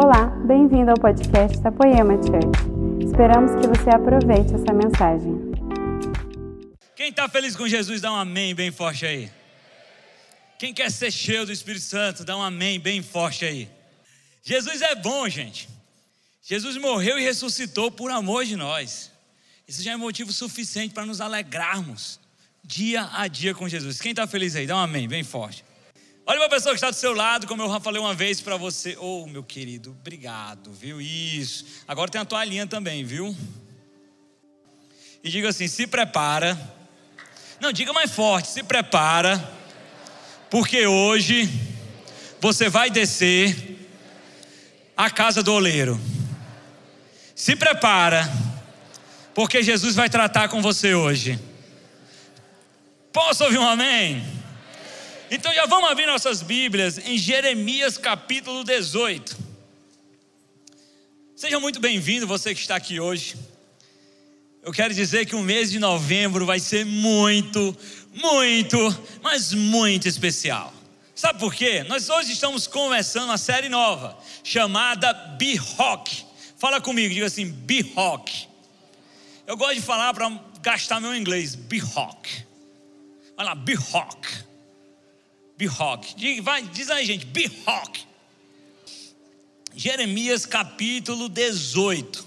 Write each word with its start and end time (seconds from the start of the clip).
Olá, 0.00 0.26
bem-vindo 0.46 0.92
ao 0.92 0.96
podcast 0.96 1.58
da 1.58 1.72
Poema 1.72 2.14
Church. 2.22 3.04
Esperamos 3.04 3.50
que 3.56 3.66
você 3.66 3.90
aproveite 3.90 4.54
essa 4.54 4.72
mensagem. 4.72 5.34
Quem 6.94 7.08
está 7.08 7.28
feliz 7.28 7.56
com 7.56 7.66
Jesus, 7.66 8.00
dá 8.00 8.12
um 8.12 8.14
amém 8.14 8.54
bem 8.54 8.70
forte 8.70 9.04
aí. 9.04 9.28
Quem 10.56 10.72
quer 10.72 10.92
ser 10.92 11.10
cheio 11.10 11.44
do 11.44 11.50
Espírito 11.50 11.84
Santo, 11.84 12.24
dá 12.24 12.36
um 12.36 12.42
amém 12.42 12.78
bem 12.78 13.02
forte 13.02 13.44
aí. 13.44 13.68
Jesus 14.44 14.82
é 14.82 14.94
bom, 14.94 15.28
gente. 15.28 15.68
Jesus 16.42 16.76
morreu 16.76 17.18
e 17.18 17.24
ressuscitou 17.24 17.90
por 17.90 18.12
amor 18.12 18.44
de 18.44 18.54
nós. 18.54 19.10
Isso 19.66 19.82
já 19.82 19.90
é 19.90 19.96
motivo 19.96 20.32
suficiente 20.32 20.94
para 20.94 21.06
nos 21.06 21.20
alegrarmos 21.20 22.20
dia 22.62 23.10
a 23.14 23.26
dia 23.26 23.52
com 23.52 23.68
Jesus. 23.68 24.00
Quem 24.00 24.12
está 24.12 24.28
feliz 24.28 24.54
aí? 24.54 24.64
Dá 24.64 24.76
um 24.76 24.80
amém 24.80 25.08
bem 25.08 25.24
forte. 25.24 25.64
Olha 26.30 26.40
uma 26.40 26.48
pessoa 26.50 26.74
que 26.74 26.76
está 26.76 26.90
do 26.90 26.96
seu 26.96 27.14
lado, 27.14 27.46
como 27.46 27.62
eu 27.62 27.80
falei 27.80 27.98
uma 27.98 28.12
vez 28.12 28.38
para 28.38 28.54
você. 28.58 28.94
Ô, 28.98 29.22
oh, 29.22 29.26
meu 29.26 29.42
querido, 29.42 29.96
obrigado, 29.98 30.70
viu? 30.74 31.00
Isso. 31.00 31.64
Agora 31.88 32.10
tem 32.10 32.20
a 32.20 32.24
toalhinha 32.26 32.66
também, 32.66 33.02
viu? 33.02 33.34
E 35.24 35.30
diga 35.30 35.48
assim: 35.48 35.66
se 35.66 35.86
prepara. 35.86 36.54
Não, 37.58 37.72
diga 37.72 37.94
mais 37.94 38.10
forte: 38.10 38.48
se 38.48 38.62
prepara, 38.62 39.42
porque 40.50 40.86
hoje 40.86 41.48
você 42.42 42.68
vai 42.68 42.90
descer 42.90 43.88
a 44.94 45.08
casa 45.08 45.42
do 45.42 45.54
oleiro. 45.54 45.98
Se 47.34 47.56
prepara, 47.56 48.30
porque 49.34 49.62
Jesus 49.62 49.94
vai 49.94 50.10
tratar 50.10 50.50
com 50.50 50.60
você 50.60 50.94
hoje. 50.94 51.40
Posso 53.14 53.44
ouvir 53.44 53.56
um 53.56 53.66
amém? 53.66 54.37
Então 55.30 55.52
já 55.52 55.66
vamos 55.66 55.90
abrir 55.90 56.06
nossas 56.06 56.40
Bíblias 56.40 56.96
em 56.96 57.18
Jeremias 57.18 57.98
capítulo 57.98 58.64
18. 58.64 59.36
Seja 61.36 61.60
muito 61.60 61.78
bem-vindo 61.80 62.26
você 62.26 62.54
que 62.54 62.60
está 62.62 62.76
aqui 62.76 62.98
hoje. 62.98 63.36
Eu 64.62 64.72
quero 64.72 64.94
dizer 64.94 65.26
que 65.26 65.36
o 65.36 65.42
mês 65.42 65.70
de 65.70 65.78
novembro 65.78 66.46
vai 66.46 66.58
ser 66.58 66.86
muito, 66.86 67.76
muito, 68.14 68.78
mas 69.22 69.52
muito 69.52 70.08
especial. 70.08 70.72
Sabe 71.14 71.38
por 71.38 71.54
quê? 71.54 71.84
Nós 71.84 72.08
hoje 72.08 72.32
estamos 72.32 72.66
começando 72.66 73.24
uma 73.24 73.36
série 73.36 73.68
nova 73.68 74.18
chamada 74.42 75.12
Be 75.12 75.56
Rock. 75.56 76.24
Fala 76.56 76.80
comigo, 76.80 77.12
diga 77.12 77.26
assim, 77.26 77.50
Be 77.50 77.82
Rock. 77.94 78.48
Eu 79.46 79.58
gosto 79.58 79.74
de 79.74 79.82
falar 79.82 80.14
para 80.14 80.40
gastar 80.62 81.00
meu 81.00 81.14
inglês, 81.14 81.54
Be 81.54 81.80
Rock. 81.80 82.46
Vai 83.36 83.44
lá, 83.44 83.54
Be 83.54 83.74
Rock. 85.66 86.12
Rock. 86.12 86.40
Vai, 86.40 86.62
diz 86.62 86.90
aí, 86.90 87.04
gente, 87.04 87.26
Rock. 87.66 88.06
Jeremias 89.74 90.46
capítulo 90.46 91.28
18. 91.28 92.26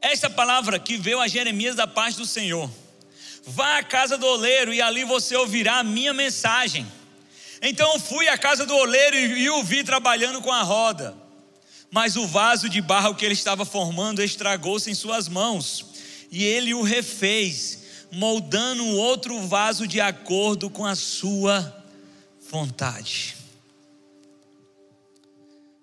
Esta 0.00 0.30
palavra 0.30 0.78
que 0.78 0.96
veio 0.96 1.20
a 1.20 1.28
Jeremias 1.28 1.76
da 1.76 1.86
parte 1.86 2.18
do 2.18 2.26
Senhor. 2.26 2.70
Vá 3.44 3.78
à 3.78 3.82
casa 3.82 4.18
do 4.18 4.26
oleiro 4.26 4.72
e 4.72 4.82
ali 4.82 5.04
você 5.04 5.36
ouvirá 5.36 5.78
a 5.78 5.84
minha 5.84 6.12
mensagem. 6.12 6.86
Então 7.62 7.98
fui 7.98 8.28
à 8.28 8.36
casa 8.36 8.66
do 8.66 8.74
oleiro 8.74 9.16
e 9.16 9.48
o 9.50 9.62
vi 9.62 9.82
trabalhando 9.84 10.40
com 10.42 10.52
a 10.52 10.62
roda. 10.62 11.16
Mas 11.90 12.16
o 12.16 12.26
vaso 12.26 12.68
de 12.68 12.80
barro 12.80 13.14
que 13.14 13.24
ele 13.24 13.34
estava 13.34 13.64
formando 13.64 14.22
estragou-se 14.22 14.90
em 14.90 14.94
suas 14.94 15.28
mãos, 15.28 15.86
e 16.30 16.44
ele 16.44 16.74
o 16.74 16.82
refez 16.82 17.85
moldando 18.16 18.82
um 18.82 18.96
outro 18.96 19.46
vaso 19.46 19.86
de 19.86 20.00
acordo 20.00 20.70
com 20.70 20.86
a 20.86 20.96
sua 20.96 21.84
vontade. 22.50 23.36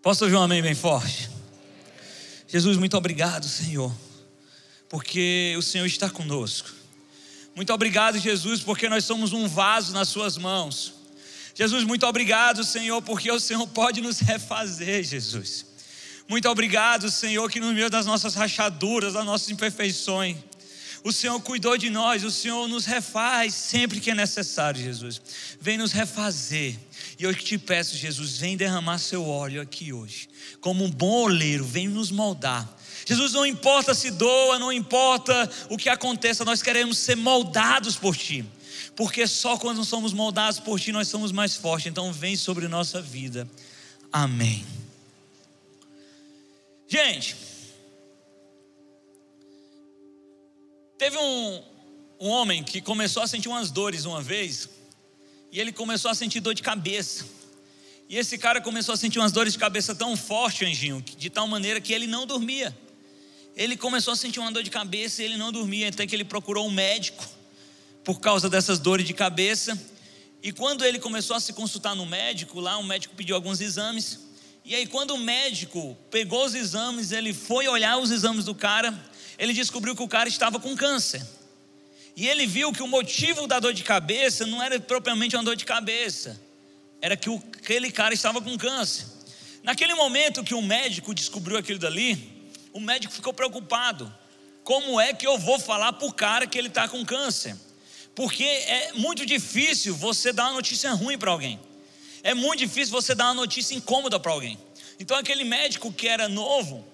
Posso 0.02 0.24
ouvir 0.24 0.36
um 0.36 0.42
amém 0.42 0.60
bem 0.60 0.74
forte? 0.74 1.30
Jesus, 2.48 2.76
muito 2.76 2.98
obrigado, 2.98 3.46
Senhor, 3.46 3.94
porque 4.90 5.54
o 5.60 5.62
Senhor 5.62 5.86
está 5.86 6.10
conosco. 6.10 6.72
Muito 7.56 7.72
obrigado, 7.72 8.18
Jesus, 8.18 8.62
porque 8.62 8.90
nós 8.90 9.06
somos 9.06 9.32
um 9.32 9.48
vaso 9.48 9.94
nas 9.94 10.10
Suas 10.10 10.36
mãos. 10.36 10.94
Jesus, 11.54 11.84
muito 11.84 12.08
obrigado, 12.08 12.64
Senhor, 12.64 13.00
porque 13.04 13.32
o 13.32 13.40
Senhor 13.40 13.68
pode 13.68 14.02
nos 14.02 14.18
refazer, 14.18 15.04
Jesus. 15.04 15.68
Muito 16.28 16.50
obrigado, 16.50 17.12
Senhor, 17.12 17.48
que 17.52 17.60
no 17.60 17.72
meio 17.74 17.92
das 17.92 18.08
nossas 18.08 18.34
rachaduras, 18.34 19.14
das 19.14 19.24
nossas 19.24 19.52
imperfeições, 19.52 20.38
o 21.04 21.12
Senhor 21.12 21.40
cuidou 21.42 21.78
de 21.78 21.90
nós, 21.90 22.24
o 22.24 22.32
Senhor 22.32 22.68
nos 22.68 22.86
refaz 22.86 23.54
sempre 23.54 24.00
que 24.00 24.12
é 24.12 24.16
necessário, 24.16 24.82
Jesus. 24.82 25.22
Vem 25.60 25.78
nos 25.78 25.92
refazer. 25.92 26.80
E 27.20 27.24
eu 27.24 27.36
te 27.36 27.58
peço, 27.58 27.98
Jesus, 27.98 28.38
vem 28.38 28.56
derramar 28.56 28.98
seu 29.00 29.28
óleo 29.28 29.62
aqui 29.62 29.92
hoje. 29.92 30.30
Como 30.62 30.84
um 30.86 30.90
bom 30.90 31.24
oleiro, 31.24 31.66
vem 31.66 31.88
nos 31.88 32.10
moldar. 32.10 32.68
Jesus, 33.06 33.34
não 33.34 33.46
importa 33.46 33.94
se 33.94 34.12
doa, 34.12 34.58
não 34.58 34.72
importa 34.72 35.50
o 35.70 35.78
que 35.78 35.90
aconteça, 35.90 36.46
nós 36.46 36.62
queremos 36.62 36.98
ser 36.98 37.18
moldados 37.18 37.98
por 37.98 38.16
Ti. 38.16 38.46
Porque 38.96 39.28
só 39.28 39.58
quando 39.58 39.84
somos 39.84 40.14
moldados 40.14 40.60
por 40.60 40.80
Ti 40.80 40.92
nós 40.94 41.10
somos 41.10 41.32
mais 41.32 41.56
fortes. 41.56 41.88
Então, 41.88 42.14
vem 42.14 42.38
sobre 42.38 42.68
nossa 42.68 43.02
vida. 43.02 43.48
Amém. 44.12 44.66
Gente, 46.88 47.36
Teve 51.04 51.18
um, 51.18 51.62
um 52.18 52.30
homem 52.30 52.64
que 52.64 52.80
começou 52.80 53.22
a 53.22 53.28
sentir 53.28 53.50
umas 53.50 53.70
dores 53.70 54.06
uma 54.06 54.22
vez, 54.22 54.70
e 55.52 55.60
ele 55.60 55.74
começou 55.74 56.10
a 56.10 56.16
sentir 56.16 56.40
dor 56.40 56.54
de 56.54 56.64
cabeça. 56.64 57.26
E 58.08 58.18
esse 58.18 58.38
cara 58.38 58.62
começou 58.62 58.94
a 58.94 58.96
sentir 58.96 59.20
umas 59.20 59.34
dores 59.34 59.52
de 59.52 59.60
cabeça 59.60 59.94
tão 59.94 60.16
forte, 60.16 60.64
Anjinho, 60.64 61.02
de 61.02 61.30
tal 61.30 61.46
maneira 61.46 61.82
que 61.82 61.92
ele 61.92 62.08
não 62.08 62.26
dormia. 62.26 62.74
Ele 63.54 63.76
começou 63.76 64.14
a 64.14 64.16
sentir 64.16 64.40
uma 64.40 64.50
dor 64.50 64.64
de 64.64 64.70
cabeça 64.70 65.22
e 65.22 65.26
ele 65.26 65.36
não 65.36 65.52
dormia, 65.52 65.90
até 65.90 66.08
que 66.08 66.16
ele 66.16 66.24
procurou 66.24 66.66
um 66.68 66.72
médico 66.72 67.28
por 68.06 68.22
causa 68.22 68.50
dessas 68.50 68.80
dores 68.80 69.06
de 69.06 69.14
cabeça. 69.14 69.78
E 70.42 70.54
quando 70.54 70.86
ele 70.86 71.00
começou 71.00 71.36
a 71.36 71.40
se 71.42 71.52
consultar 71.52 71.98
no 71.98 72.06
médico, 72.06 72.62
lá 72.62 72.78
o 72.78 72.84
médico 72.84 73.14
pediu 73.14 73.36
alguns 73.36 73.60
exames. 73.60 74.22
E 74.64 74.74
aí, 74.74 74.88
quando 74.88 75.16
o 75.16 75.18
médico 75.18 75.98
pegou 76.10 76.46
os 76.46 76.56
exames, 76.56 77.12
ele 77.12 77.34
foi 77.34 77.68
olhar 77.68 77.98
os 77.98 78.10
exames 78.10 78.46
do 78.46 78.56
cara, 78.56 78.98
ele 79.38 79.54
descobriu 79.54 79.96
que 79.96 80.04
o 80.04 80.08
cara 80.08 80.30
estava 80.30 80.60
com 80.60 80.76
câncer. 80.76 81.26
E 82.16 82.28
ele 82.28 82.46
viu 82.46 82.72
que 82.72 82.84
o 82.84 82.88
motivo 82.88 83.48
da 83.48 83.60
dor 83.60 83.74
de 83.74 83.84
cabeça 83.84 84.46
não 84.46 84.62
era 84.62 84.80
propriamente 84.80 85.36
uma 85.36 85.44
dor 85.44 85.56
de 85.56 85.66
cabeça, 85.66 86.40
era 87.02 87.18
que 87.18 87.30
aquele 87.30 87.92
cara 87.92 88.14
estava 88.14 88.42
com 88.42 88.58
câncer. 88.58 89.08
Naquele 89.64 89.96
momento 89.96 90.44
que 90.44 90.54
o 90.54 90.62
médico 90.62 91.14
descobriu 91.14 91.58
aquilo 91.58 91.80
dali, 91.80 92.52
o 92.72 92.80
médico 92.80 93.14
ficou 93.14 93.34
preocupado: 93.34 94.14
como 94.64 95.00
é 95.00 95.14
que 95.14 95.26
eu 95.26 95.38
vou 95.38 95.58
falar 95.58 95.94
para 95.94 96.08
o 96.08 96.14
cara 96.14 96.46
que 96.46 96.58
ele 96.58 96.68
está 96.68 96.88
com 96.88 97.04
câncer? 97.04 97.56
Porque 98.14 98.44
é 98.44 98.94
muito 98.94 99.26
difícil 99.26 99.96
você 99.96 100.32
dar 100.32 100.46
uma 100.46 100.54
notícia 100.54 100.92
ruim 100.92 101.18
para 101.18 101.32
alguém, 101.32 101.60
é 102.22 102.34
muito 102.34 102.60
difícil 102.60 102.92
você 102.92 103.16
dar 103.16 103.26
uma 103.26 103.34
notícia 103.34 103.74
incômoda 103.74 104.20
para 104.20 104.32
alguém. 104.32 104.58
Então, 105.00 105.18
aquele 105.18 105.44
médico 105.44 105.92
que 105.92 106.08
era 106.08 106.30
novo, 106.30 106.86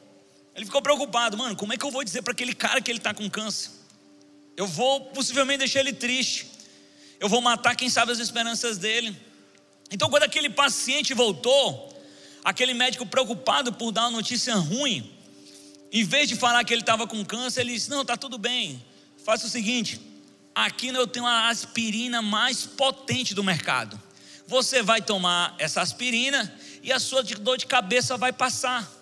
ele 0.60 0.66
ficou 0.66 0.82
preocupado, 0.82 1.38
mano, 1.38 1.56
como 1.56 1.72
é 1.72 1.78
que 1.78 1.86
eu 1.86 1.90
vou 1.90 2.04
dizer 2.04 2.22
para 2.22 2.34
aquele 2.34 2.54
cara 2.54 2.82
que 2.82 2.92
ele 2.92 2.98
está 2.98 3.14
com 3.14 3.30
câncer? 3.30 3.72
Eu 4.58 4.68
vou 4.68 5.06
possivelmente 5.06 5.60
deixar 5.60 5.80
ele 5.80 5.94
triste. 5.94 6.48
Eu 7.18 7.30
vou 7.30 7.40
matar 7.40 7.78
quem 7.78 7.90
sabe 7.90 8.12
as 8.12 8.20
esperanças 8.20 8.78
dele. 8.78 9.16
Então, 9.90 10.10
quando 10.10 10.24
aquele 10.24 10.50
paciente 10.50 11.14
voltou, 11.14 11.98
aquele 12.44 12.74
médico 12.74 13.06
preocupado 13.06 13.72
por 13.72 13.94
dar 13.94 14.02
uma 14.02 14.12
notícia 14.12 14.54
ruim, 14.56 15.10
em 15.94 16.04
vez 16.04 16.28
de 16.28 16.36
falar 16.36 16.62
que 16.66 16.74
ele 16.74 16.82
estava 16.82 17.08
com 17.08 17.24
câncer, 17.24 17.62
ele 17.62 17.76
disse: 17.76 17.90
Não, 17.90 18.02
está 18.02 18.18
tudo 18.18 18.38
bem. 18.38 18.84
Faça 19.24 19.48
o 19.48 19.50
seguinte: 19.50 20.02
aqui 20.54 20.90
eu 20.90 21.08
tenho 21.08 21.26
a 21.26 21.48
aspirina 21.48 22.22
mais 22.22 22.66
potente 22.66 23.34
do 23.34 23.46
mercado. 23.46 23.98
Você 24.46 24.84
vai 24.84 25.02
tomar 25.02 25.56
essa 25.58 25.80
aspirina 25.80 26.54
e 26.84 26.92
a 26.92 27.00
sua 27.00 27.24
dor 27.24 27.58
de 27.58 27.66
cabeça 27.66 28.18
vai 28.18 28.34
passar. 28.34 28.99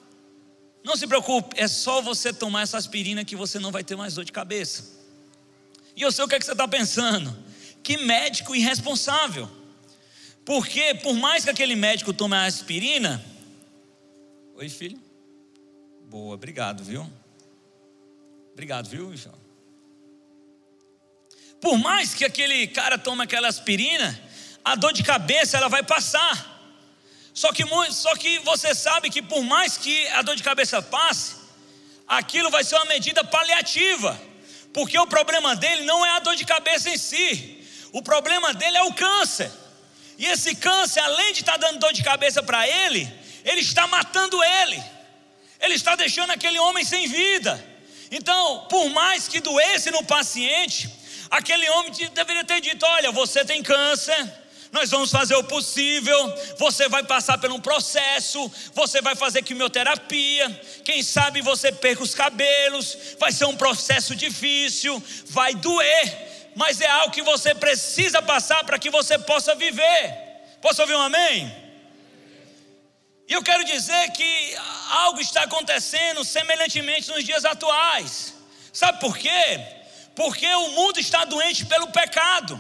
Não 0.88 0.96
se 0.96 1.06
preocupe, 1.06 1.60
é 1.60 1.68
só 1.68 2.02
você 2.02 2.32
tomar 2.32 2.62
essa 2.62 2.78
aspirina 2.78 3.26
que 3.26 3.36
você 3.36 3.60
não 3.60 3.74
vai 3.74 3.84
ter 3.84 3.98
mais 3.98 4.16
dor 4.16 4.24
de 4.24 4.32
cabeça. 4.32 4.86
E 5.94 6.02
eu 6.02 6.14
sei 6.14 6.24
o 6.24 6.30
que, 6.30 6.36
é 6.36 6.40
que 6.40 6.46
você 6.46 6.54
está 6.54 6.66
pensando. 6.66 7.38
Que 7.84 7.98
médico 7.98 8.56
irresponsável. 8.56 9.52
Porque 10.46 10.96
por 10.96 11.14
mais 11.14 11.44
que 11.44 11.50
aquele 11.50 11.76
médico 11.76 12.14
tome 12.14 12.38
a 12.38 12.46
aspirina. 12.46 13.22
Oi, 14.56 14.70
filho. 14.70 14.98
Boa, 16.10 16.36
obrigado, 16.36 16.86
viu? 16.86 17.06
Obrigado, 18.54 18.88
viu, 18.88 19.10
Michel? 19.10 19.38
Por 21.60 21.78
mais 21.78 22.14
que 22.14 22.24
aquele 22.24 22.66
cara 22.66 22.98
tome 22.98 23.24
aquela 23.24 23.50
aspirina, 23.50 24.18
a 24.64 24.74
dor 24.74 24.94
de 24.94 25.04
cabeça 25.04 25.58
ela 25.58 25.68
vai 25.68 25.84
passar. 25.84 26.57
Só 27.38 27.54
que, 27.54 27.64
só 27.92 28.16
que 28.16 28.40
você 28.40 28.74
sabe 28.74 29.12
que 29.12 29.22
por 29.22 29.44
mais 29.44 29.78
que 29.78 30.08
a 30.08 30.24
dor 30.24 30.36
de 30.36 30.42
cabeça 30.42 30.82
passe, 30.82 31.36
aquilo 32.08 32.50
vai 32.50 32.64
ser 32.64 32.78
uma 32.78 32.86
medida 32.86 33.24
paliativa, 33.24 34.20
porque 34.74 34.98
o 34.98 35.06
problema 35.06 35.56
dele 35.56 35.84
não 35.84 36.04
é 36.04 36.10
a 36.14 36.20
dor 36.20 36.36
de 36.36 36.44
cabeça 36.44 36.90
em 36.90 36.98
si, 36.98 37.64
o 37.92 38.02
problema 38.02 38.56
dele 38.56 38.78
é 38.78 38.82
o 38.82 38.92
câncer. 38.92 39.52
E 40.18 40.26
esse 40.26 40.56
câncer, 40.56 41.00
além 41.02 41.32
de 41.32 41.42
estar 41.42 41.58
dando 41.58 41.78
dor 41.78 41.94
de 41.94 42.04
cabeça 42.04 42.42
para 42.42 42.68
ele, 42.68 43.08
ele 43.46 43.62
está 43.62 43.86
matando 43.86 44.44
ele, 44.44 44.84
ele 45.60 45.76
está 45.76 45.96
deixando 45.96 46.32
aquele 46.32 46.58
homem 46.58 46.84
sem 46.84 47.08
vida. 47.08 47.64
Então, 48.10 48.66
por 48.68 48.90
mais 48.90 49.28
que 49.28 49.40
doesse 49.40 49.92
no 49.92 50.04
paciente, 50.04 50.90
aquele 51.30 51.70
homem 51.70 51.92
deveria 52.16 52.44
ter 52.44 52.62
dito: 52.62 52.84
Olha, 52.84 53.12
você 53.12 53.46
tem 53.46 53.62
câncer, 53.62 54.28
nós 54.72 54.92
vamos 54.92 55.12
fazer 55.12 55.36
o 55.36 55.44
possível, 55.44 56.34
você 56.58 56.88
vai 56.90 57.04
passar 57.04 57.38
por 57.38 57.52
um 57.52 57.60
processo, 57.60 58.52
você 58.74 59.02
vai 59.02 59.16
fazer 59.16 59.42
quimioterapia, 59.42 60.50
quem 60.84 61.02
sabe 61.02 61.42
você 61.42 61.72
perca 61.72 62.04
os 62.04 62.14
cabelos, 62.14 62.98
vai 63.20 63.32
ser 63.32 63.46
um 63.46 63.56
processo 63.56 64.16
difícil, 64.16 65.02
vai 65.28 65.56
doer, 65.56 66.52
mas 66.56 66.82
é 66.82 66.88
algo 66.88 67.14
que 67.14 67.22
você 67.22 67.54
precisa 67.56 68.22
passar 68.22 68.64
para 68.64 68.80
que 68.80 68.90
você 68.90 69.18
possa 69.18 69.56
viver. 69.56 70.28
Posso 70.62 70.82
ouvir 70.82 70.96
um 70.96 71.02
amém? 71.02 71.56
E 73.28 73.34
eu 73.34 73.44
quero 73.44 73.64
dizer 73.66 74.12
que 74.12 74.56
algo 74.90 75.20
está 75.20 75.44
acontecendo 75.44 76.24
semelhantemente 76.24 77.10
nos 77.10 77.24
dias 77.24 77.44
atuais. 77.46 78.34
Sabe 78.72 79.00
por 79.00 79.18
quê? 79.18 79.60
Porque 80.16 80.48
o 80.48 80.70
mundo 80.70 81.00
está 81.00 81.26
doente 81.26 81.66
pelo 81.66 81.88
pecado. 81.88 82.60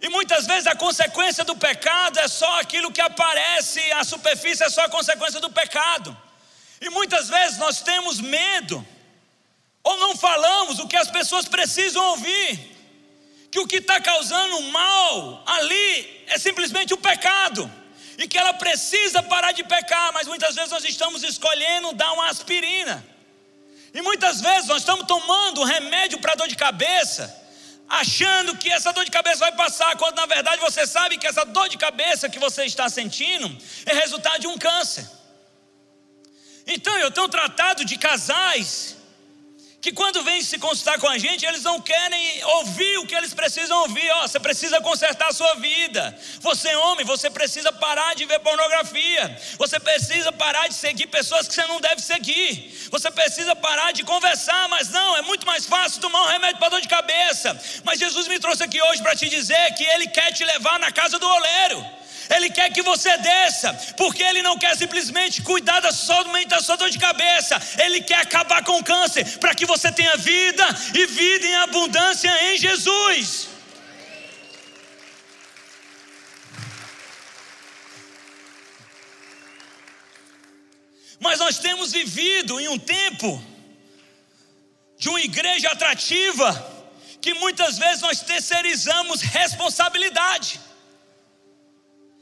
E 0.00 0.08
muitas 0.08 0.46
vezes 0.46 0.66
a 0.66 0.74
consequência 0.74 1.44
do 1.44 1.56
pecado 1.56 2.18
é 2.18 2.28
só 2.28 2.60
aquilo 2.60 2.92
que 2.92 3.00
aparece, 3.00 3.80
a 3.92 4.04
superfície 4.04 4.62
é 4.62 4.68
só 4.68 4.82
a 4.82 4.88
consequência 4.88 5.40
do 5.40 5.50
pecado. 5.50 6.16
E 6.80 6.90
muitas 6.90 7.28
vezes 7.28 7.58
nós 7.58 7.80
temos 7.80 8.20
medo, 8.20 8.86
ou 9.82 9.96
não 9.98 10.16
falamos 10.16 10.78
o 10.78 10.86
que 10.86 10.96
as 10.96 11.10
pessoas 11.10 11.46
precisam 11.48 12.04
ouvir, 12.10 12.76
que 13.50 13.58
o 13.58 13.66
que 13.66 13.76
está 13.76 14.00
causando 14.00 14.60
mal 14.64 15.42
ali 15.46 16.24
é 16.26 16.38
simplesmente 16.38 16.92
o 16.92 16.98
pecado, 16.98 17.70
e 18.18 18.28
que 18.28 18.36
ela 18.36 18.52
precisa 18.52 19.22
parar 19.22 19.52
de 19.52 19.64
pecar, 19.64 20.12
mas 20.12 20.26
muitas 20.26 20.54
vezes 20.54 20.70
nós 20.70 20.84
estamos 20.84 21.22
escolhendo 21.22 21.92
dar 21.94 22.12
uma 22.12 22.28
aspirina, 22.28 23.04
e 23.94 24.02
muitas 24.02 24.42
vezes 24.42 24.68
nós 24.68 24.78
estamos 24.82 25.06
tomando 25.06 25.62
um 25.62 25.64
remédio 25.64 26.18
para 26.18 26.34
dor 26.34 26.48
de 26.48 26.56
cabeça, 26.56 27.45
achando 27.88 28.56
que 28.56 28.70
essa 28.70 28.92
dor 28.92 29.04
de 29.04 29.10
cabeça 29.10 29.38
vai 29.38 29.52
passar, 29.52 29.96
quando 29.96 30.16
na 30.16 30.26
verdade 30.26 30.60
você 30.60 30.86
sabe 30.86 31.18
que 31.18 31.26
essa 31.26 31.44
dor 31.44 31.68
de 31.68 31.78
cabeça 31.78 32.28
que 32.28 32.38
você 32.38 32.64
está 32.64 32.88
sentindo 32.88 33.56
é 33.84 33.94
resultado 33.94 34.40
de 34.40 34.46
um 34.46 34.58
câncer. 34.58 35.08
Então 36.66 36.96
eu 36.98 37.10
tenho 37.10 37.28
tratado 37.28 37.84
de 37.84 37.96
casais 37.96 38.95
que 39.86 39.92
quando 39.92 40.20
vêm 40.24 40.42
se 40.42 40.58
consultar 40.58 40.98
com 40.98 41.08
a 41.08 41.16
gente, 41.16 41.46
eles 41.46 41.62
não 41.62 41.80
querem 41.80 42.44
ouvir 42.56 42.98
o 42.98 43.06
que 43.06 43.14
eles 43.14 43.32
precisam 43.32 43.82
ouvir. 43.82 44.10
Ó, 44.10 44.24
oh, 44.24 44.26
você 44.26 44.40
precisa 44.40 44.80
consertar 44.80 45.28
a 45.28 45.32
sua 45.32 45.54
vida. 45.54 46.02
Você 46.40 46.70
é 46.70 46.76
homem, 46.76 47.06
você 47.06 47.30
precisa 47.30 47.72
parar 47.72 48.12
de 48.16 48.24
ver 48.24 48.40
pornografia. 48.40 49.40
Você 49.56 49.78
precisa 49.78 50.32
parar 50.32 50.66
de 50.66 50.74
seguir 50.74 51.06
pessoas 51.06 51.46
que 51.46 51.54
você 51.54 51.64
não 51.68 51.80
deve 51.80 52.02
seguir. 52.02 52.88
Você 52.90 53.12
precisa 53.12 53.54
parar 53.54 53.92
de 53.92 54.02
conversar, 54.02 54.68
mas 54.68 54.88
não, 54.88 55.18
é 55.18 55.22
muito 55.22 55.46
mais 55.46 55.66
fácil 55.66 56.00
tomar 56.00 56.20
um 56.24 56.30
remédio 56.30 56.58
para 56.58 56.70
dor 56.70 56.80
de 56.80 56.88
cabeça. 56.88 57.56
Mas 57.84 58.00
Jesus 58.00 58.26
me 58.26 58.40
trouxe 58.40 58.64
aqui 58.64 58.82
hoje 58.82 59.00
para 59.00 59.14
te 59.14 59.28
dizer 59.28 59.72
que 59.74 59.84
ele 59.84 60.08
quer 60.08 60.32
te 60.32 60.42
levar 60.42 60.80
na 60.80 60.90
casa 60.90 61.16
do 61.16 61.28
oleiro. 61.28 61.86
Ele 62.34 62.50
quer 62.50 62.72
que 62.72 62.82
você 62.82 63.16
desça, 63.18 63.72
porque 63.96 64.22
Ele 64.22 64.42
não 64.42 64.58
quer 64.58 64.76
simplesmente 64.76 65.42
cuidar 65.42 65.80
da 65.80 65.92
somente 65.92 66.48
da 66.48 66.60
sua 66.60 66.76
dor 66.76 66.90
de 66.90 66.98
cabeça, 66.98 67.60
Ele 67.78 68.00
quer 68.00 68.20
acabar 68.20 68.64
com 68.64 68.78
o 68.78 68.84
câncer, 68.84 69.38
para 69.38 69.54
que 69.54 69.66
você 69.66 69.92
tenha 69.92 70.16
vida 70.16 70.64
e 70.94 71.06
vida 71.06 71.46
em 71.46 71.56
abundância 71.56 72.30
em 72.52 72.56
Jesus. 72.56 73.48
Mas 81.18 81.38
nós 81.38 81.58
temos 81.58 81.92
vivido 81.92 82.60
em 82.60 82.68
um 82.68 82.78
tempo 82.78 83.42
de 84.98 85.08
uma 85.08 85.20
igreja 85.20 85.70
atrativa, 85.70 86.74
que 87.20 87.34
muitas 87.34 87.78
vezes 87.78 88.00
nós 88.02 88.20
terceirizamos 88.20 89.20
responsabilidade. 89.20 90.60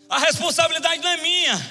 A 0.08 0.18
responsabilidade 0.18 1.02
não 1.02 1.10
é 1.10 1.16
minha, 1.18 1.70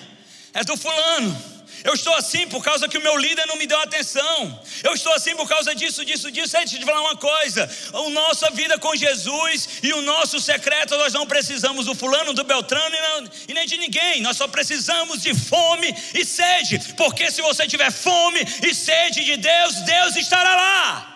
é 0.54 0.64
do 0.64 0.76
fulano. 0.76 1.54
Eu 1.84 1.94
estou 1.94 2.14
assim 2.16 2.48
por 2.48 2.64
causa 2.64 2.88
que 2.88 2.98
o 2.98 3.02
meu 3.02 3.18
líder 3.18 3.46
não 3.46 3.58
me 3.58 3.68
deu 3.68 3.78
atenção. 3.80 4.62
Eu 4.84 4.94
estou 4.94 5.12
assim 5.14 5.36
por 5.36 5.48
causa 5.50 5.76
disso, 5.76 6.06
disso, 6.06 6.32
disso. 6.32 6.56
Eu 6.56 6.66
te 6.66 6.86
falar 6.86 7.02
uma 7.02 7.18
coisa: 7.18 7.70
a 7.94 8.10
nossa 8.10 8.50
vida 8.52 8.78
com 8.80 8.96
Jesus 8.96 9.68
e 9.84 9.92
o 9.94 10.02
nosso 10.02 10.40
secreto, 10.40 10.98
nós 10.98 11.12
não 11.12 11.28
precisamos 11.28 11.86
do 11.86 11.94
fulano, 11.94 12.34
do 12.34 12.46
Beltrano 12.46 12.96
e, 12.96 13.02
não, 13.02 13.32
e 13.50 13.54
nem 13.54 13.68
de 13.68 13.78
ninguém. 13.78 14.22
Nós 14.22 14.38
só 14.38 14.48
precisamos 14.48 15.22
de 15.22 15.34
fome 15.34 15.94
e 16.14 16.24
sede. 16.24 16.80
Porque 16.96 17.30
se 17.30 17.42
você 17.42 17.68
tiver 17.68 17.92
fome 17.92 18.40
e 18.66 18.74
sede 18.74 19.26
de 19.26 19.36
Deus, 19.36 19.76
Deus 19.82 20.16
estará 20.16 20.56
lá. 20.56 21.10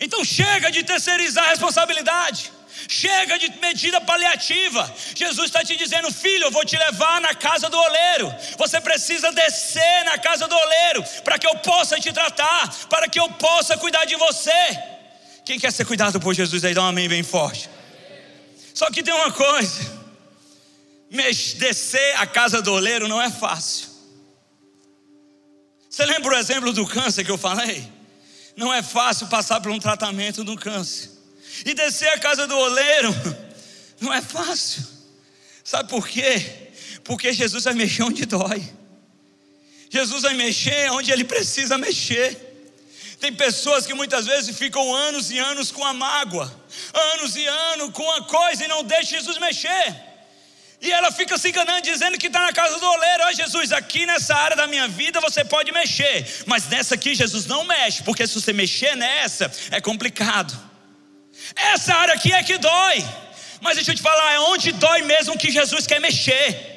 Então 0.00 0.24
chega 0.24 0.70
de 0.72 0.82
terceirizar 0.82 1.44
a 1.44 1.50
responsabilidade. 1.50 2.50
Chega 2.88 3.38
de 3.38 3.48
medida 3.60 4.00
paliativa. 4.00 4.92
Jesus 5.14 5.46
está 5.46 5.64
te 5.64 5.76
dizendo, 5.76 6.12
filho, 6.12 6.44
eu 6.44 6.50
vou 6.50 6.64
te 6.64 6.76
levar 6.76 7.20
na 7.20 7.34
casa 7.34 7.68
do 7.68 7.78
oleiro. 7.78 8.34
Você 8.58 8.80
precisa 8.80 9.32
descer 9.32 10.04
na 10.04 10.18
casa 10.18 10.46
do 10.46 10.54
oleiro 10.54 11.04
para 11.22 11.38
que 11.38 11.46
eu 11.46 11.56
possa 11.56 11.98
te 11.98 12.12
tratar, 12.12 12.68
para 12.88 13.08
que 13.08 13.18
eu 13.18 13.28
possa 13.32 13.76
cuidar 13.76 14.04
de 14.04 14.16
você. 14.16 14.78
Quem 15.44 15.58
quer 15.58 15.72
ser 15.72 15.84
cuidado 15.84 16.18
por 16.20 16.34
Jesus 16.34 16.64
aí, 16.64 16.74
dá 16.74 16.82
um 16.82 16.86
amém 16.86 17.08
bem 17.08 17.22
forte. 17.22 17.68
Só 18.74 18.90
que 18.90 19.02
tem 19.02 19.14
uma 19.14 19.30
coisa: 19.30 19.80
descer 21.56 22.16
a 22.16 22.26
casa 22.26 22.60
do 22.60 22.72
oleiro 22.72 23.06
não 23.08 23.20
é 23.20 23.30
fácil. 23.30 23.88
Você 25.88 26.04
lembra 26.06 26.34
o 26.34 26.38
exemplo 26.38 26.72
do 26.72 26.84
câncer 26.86 27.24
que 27.24 27.30
eu 27.30 27.38
falei? 27.38 27.88
Não 28.56 28.72
é 28.72 28.82
fácil 28.82 29.28
passar 29.28 29.60
por 29.60 29.70
um 29.70 29.78
tratamento 29.78 30.42
do 30.42 30.56
câncer. 30.56 31.13
E 31.64 31.74
descer 31.74 32.08
a 32.08 32.18
casa 32.18 32.46
do 32.46 32.56
oleiro 32.56 33.14
não 34.00 34.12
é 34.12 34.20
fácil. 34.20 34.82
Sabe 35.62 35.88
por 35.88 36.06
quê? 36.06 36.70
Porque 37.04 37.32
Jesus 37.32 37.64
vai 37.64 37.74
mexer 37.74 38.02
onde 38.02 38.24
dói. 38.26 38.62
Jesus 39.90 40.22
vai 40.22 40.34
mexer 40.34 40.90
onde 40.90 41.12
ele 41.12 41.24
precisa 41.24 41.78
mexer. 41.78 42.36
Tem 43.20 43.32
pessoas 43.32 43.86
que 43.86 43.94
muitas 43.94 44.26
vezes 44.26 44.56
ficam 44.56 44.94
anos 44.94 45.30
e 45.30 45.38
anos 45.38 45.70
com 45.70 45.84
a 45.84 45.94
mágoa, 45.94 46.52
anos 47.14 47.36
e 47.36 47.46
anos 47.46 47.90
com 47.92 48.10
a 48.12 48.24
coisa 48.24 48.64
e 48.64 48.68
não 48.68 48.84
deixa 48.84 49.16
Jesus 49.16 49.38
mexer. 49.38 49.94
E 50.80 50.92
ela 50.92 51.10
fica 51.10 51.38
se 51.38 51.48
enganando, 51.48 51.80
dizendo 51.80 52.18
que 52.18 52.26
está 52.26 52.42
na 52.42 52.52
casa 52.52 52.78
do 52.78 52.86
oleiro. 52.86 53.22
Ó 53.24 53.28
oh, 53.28 53.32
Jesus, 53.32 53.72
aqui 53.72 54.04
nessa 54.04 54.34
área 54.34 54.56
da 54.56 54.66
minha 54.66 54.86
vida 54.86 55.20
você 55.20 55.42
pode 55.42 55.72
mexer, 55.72 56.26
mas 56.44 56.68
nessa 56.68 56.94
aqui 56.94 57.14
Jesus 57.14 57.46
não 57.46 57.64
mexe, 57.64 58.02
porque 58.02 58.26
se 58.26 58.34
você 58.34 58.52
mexer 58.52 58.94
nessa 58.94 59.50
é 59.70 59.80
complicado. 59.80 60.73
Essa 61.54 61.94
área 61.94 62.14
aqui 62.14 62.32
é 62.32 62.42
que 62.42 62.58
dói. 62.58 63.04
Mas 63.60 63.76
deixa 63.76 63.92
eu 63.92 63.96
te 63.96 64.02
falar, 64.02 64.32
é 64.32 64.40
onde 64.40 64.72
dói 64.72 65.02
mesmo 65.02 65.38
que 65.38 65.50
Jesus 65.50 65.86
quer 65.86 66.00
mexer. 66.00 66.74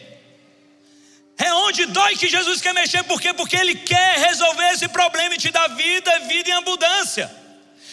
É 1.38 1.54
onde 1.54 1.86
dói 1.86 2.16
que 2.16 2.28
Jesus 2.28 2.62
quer 2.62 2.74
mexer, 2.74 3.04
por 3.04 3.22
quê? 3.22 3.34
Porque 3.34 3.56
Ele 3.56 3.76
quer 3.76 4.20
resolver 4.20 4.70
esse 4.72 4.88
problema 4.88 5.36
e 5.36 5.38
te 5.38 5.52
dar 5.52 5.68
vida, 5.68 6.20
vida 6.22 6.50
em 6.50 6.54
abundância. 6.54 7.30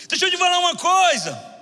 Deixa 0.08 0.26
eu 0.26 0.30
te 0.30 0.36
falar 0.38 0.58
uma 0.58 0.76
coisa. 0.76 1.54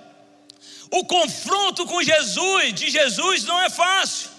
O 0.89 1.03
confronto 1.05 1.85
com 1.85 2.01
Jesus, 2.03 2.73
de 2.73 2.89
Jesus, 2.89 3.43
não 3.43 3.59
é 3.61 3.69
fácil. 3.69 4.29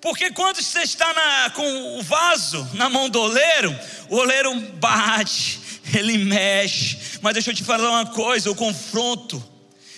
Porque 0.00 0.32
quando 0.32 0.60
você 0.60 0.82
está 0.82 1.14
na, 1.14 1.50
com 1.50 1.98
o 1.98 2.02
vaso 2.02 2.68
na 2.74 2.90
mão 2.90 3.08
do 3.08 3.20
oleiro, 3.20 3.78
o 4.10 4.16
oleiro 4.16 4.52
bate, 4.74 5.60
ele 5.94 6.18
mexe. 6.18 6.98
Mas 7.22 7.34
deixa 7.34 7.52
eu 7.52 7.54
te 7.54 7.62
falar 7.62 7.88
uma 7.88 8.06
coisa: 8.06 8.50
o 8.50 8.54
confronto 8.54 9.42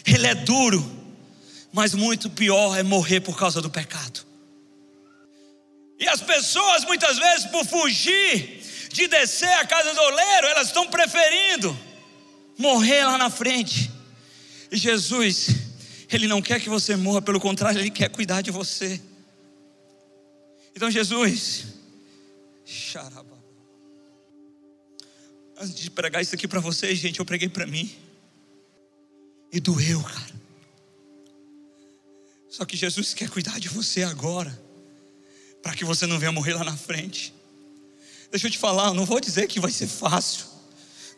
ele 0.07 0.27
é 0.27 0.35
duro, 0.35 0.85
mas 1.73 1.95
muito 1.95 2.29
pior 2.31 2.77
é 2.77 2.83
morrer 2.83 3.21
por 3.21 3.39
causa 3.39 3.61
do 3.61 3.71
pecado. 3.71 4.25
E 5.99 6.09
as 6.09 6.21
pessoas, 6.21 6.85
muitas 6.85 7.19
vezes, 7.19 7.47
por 7.47 7.65
fugir 7.65 8.63
de 8.93 9.09
descer 9.09 9.53
a 9.55 9.67
casa 9.67 9.95
do 9.95 10.01
oleiro, 10.01 10.47
elas 10.49 10.69
estão 10.69 10.87
preferindo 10.89 11.77
morrer 12.59 13.05
lá 13.05 13.19
na 13.19 13.31
frente. 13.31 13.91
E 14.71 14.77
Jesus, 14.77 15.49
Ele 16.11 16.27
não 16.27 16.43
quer 16.43 16.61
que 16.61 16.69
você 16.69 16.97
morra, 16.97 17.23
pelo 17.23 17.41
contrário, 17.41 17.81
Ele 17.81 17.91
quer 17.91 18.09
cuidar 18.11 18.43
de 18.43 18.51
você. 18.51 19.01
Então, 20.77 20.91
Jesus, 20.91 21.67
antes 25.57 25.75
de 25.75 25.91
pregar 25.91 26.21
isso 26.21 26.35
aqui 26.35 26.49
para 26.49 26.61
vocês, 26.61 26.99
gente, 26.99 27.21
eu 27.21 27.25
preguei 27.25 27.49
para 27.49 27.67
mim. 27.67 27.95
E 29.55 29.61
doeu, 29.61 30.03
cara. 30.03 30.35
Só 32.51 32.65
que 32.65 32.77
Jesus 32.77 33.15
quer 33.15 33.31
cuidar 33.31 33.61
de 33.61 33.69
você 33.69 34.03
agora, 34.03 34.61
para 35.63 35.75
que 35.75 35.85
você 35.85 36.09
não 36.09 36.19
venha 36.19 36.33
morrer 36.33 36.55
lá 36.55 36.65
na 36.65 36.77
frente. 36.77 37.33
Deixa 38.33 38.49
eu 38.49 38.51
te 38.51 38.59
falar, 38.59 38.89
eu 38.89 38.95
não 38.95 39.07
vou 39.07 39.21
dizer 39.21 39.47
que 39.47 39.61
vai 39.61 39.71
ser 39.71 39.87
fácil 39.87 40.47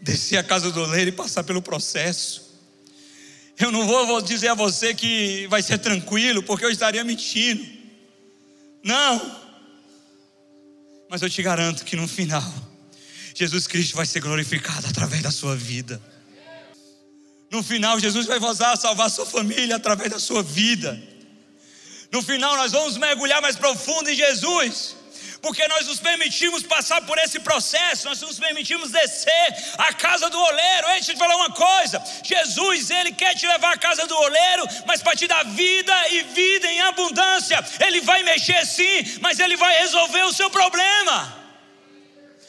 descer 0.03 0.37
a 0.37 0.45
casa 0.45 0.71
do 0.71 0.83
oleiro 0.83 1.09
e 1.09 1.13
passar 1.13 1.45
pelo 1.45 1.63
processo. 1.63 2.61
Eu 3.59 3.73
não 3.73 3.87
vou, 3.87 4.21
dizer 4.21 4.49
a 4.49 4.55
você 4.55 4.93
que 4.93 5.47
vai 5.47 5.63
ser 5.63 5.79
tranquilo, 5.79 6.43
porque 6.43 6.67
eu 6.67 6.71
estaria 6.71 7.03
mentindo. 7.03 7.67
Não. 8.85 9.41
Mas 11.09 11.23
eu 11.23 11.31
te 11.31 11.43
garanto 11.43 11.87
que 11.87 11.97
no 11.97 12.07
final, 12.07 12.53
Jesus 13.35 13.67
Cristo 13.67 13.97
vai 13.97 14.05
ser 14.05 14.21
glorificado 14.21 14.87
através 14.87 15.23
da 15.23 15.31
sua 15.31 15.57
vida. 15.57 16.03
No 17.57 17.63
final, 17.63 17.99
Jesus 17.99 18.27
vai 18.27 18.39
vazar 18.39 18.77
salvar 18.77 19.07
a 19.07 19.15
sua 19.17 19.25
família 19.25 19.77
através 19.77 20.11
da 20.11 20.19
sua 20.19 20.43
vida. 20.43 20.91
No 22.13 22.23
final, 22.23 22.55
nós 22.57 22.73
vamos 22.73 22.99
mergulhar 22.99 23.41
mais 23.41 23.57
profundo 23.57 24.11
em 24.11 24.15
Jesus 24.15 24.95
porque 25.41 25.67
nós 25.69 25.87
nos 25.87 26.01
permitimos 26.01 26.63
passar 26.65 27.01
por 27.03 27.17
esse 27.19 27.39
processo, 27.41 28.09
nós 28.09 28.21
nos 28.21 28.39
permitimos 28.39 28.91
descer 28.91 29.49
à 29.79 29.93
casa 29.95 30.29
do 30.29 30.39
oleiro. 30.39 30.89
Ei, 30.89 30.95
deixa 30.95 31.13
eu 31.13 31.15
te 31.15 31.19
falar 31.19 31.37
uma 31.37 31.51
coisa: 31.51 32.03
Jesus, 32.23 32.91
Ele 32.91 33.13
quer 33.13 33.35
te 33.35 33.47
levar 33.47 33.73
à 33.75 33.79
casa 33.79 34.07
do 34.07 34.17
oleiro, 34.17 34.65
mas 34.87 35.03
para 35.03 35.17
te 35.17 35.27
dar 35.27 35.45
vida 35.45 35.95
e 36.11 36.23
vida 36.25 36.71
em 36.71 36.81
abundância. 36.83 37.65
Ele 37.87 38.01
vai 38.01 38.23
mexer 38.23 38.67
sim, 38.67 39.19
mas 39.21 39.39
Ele 39.39 39.57
vai 39.57 39.79
resolver 39.79 40.25
o 40.25 40.33
seu 40.33 40.51
problema. 40.51 41.17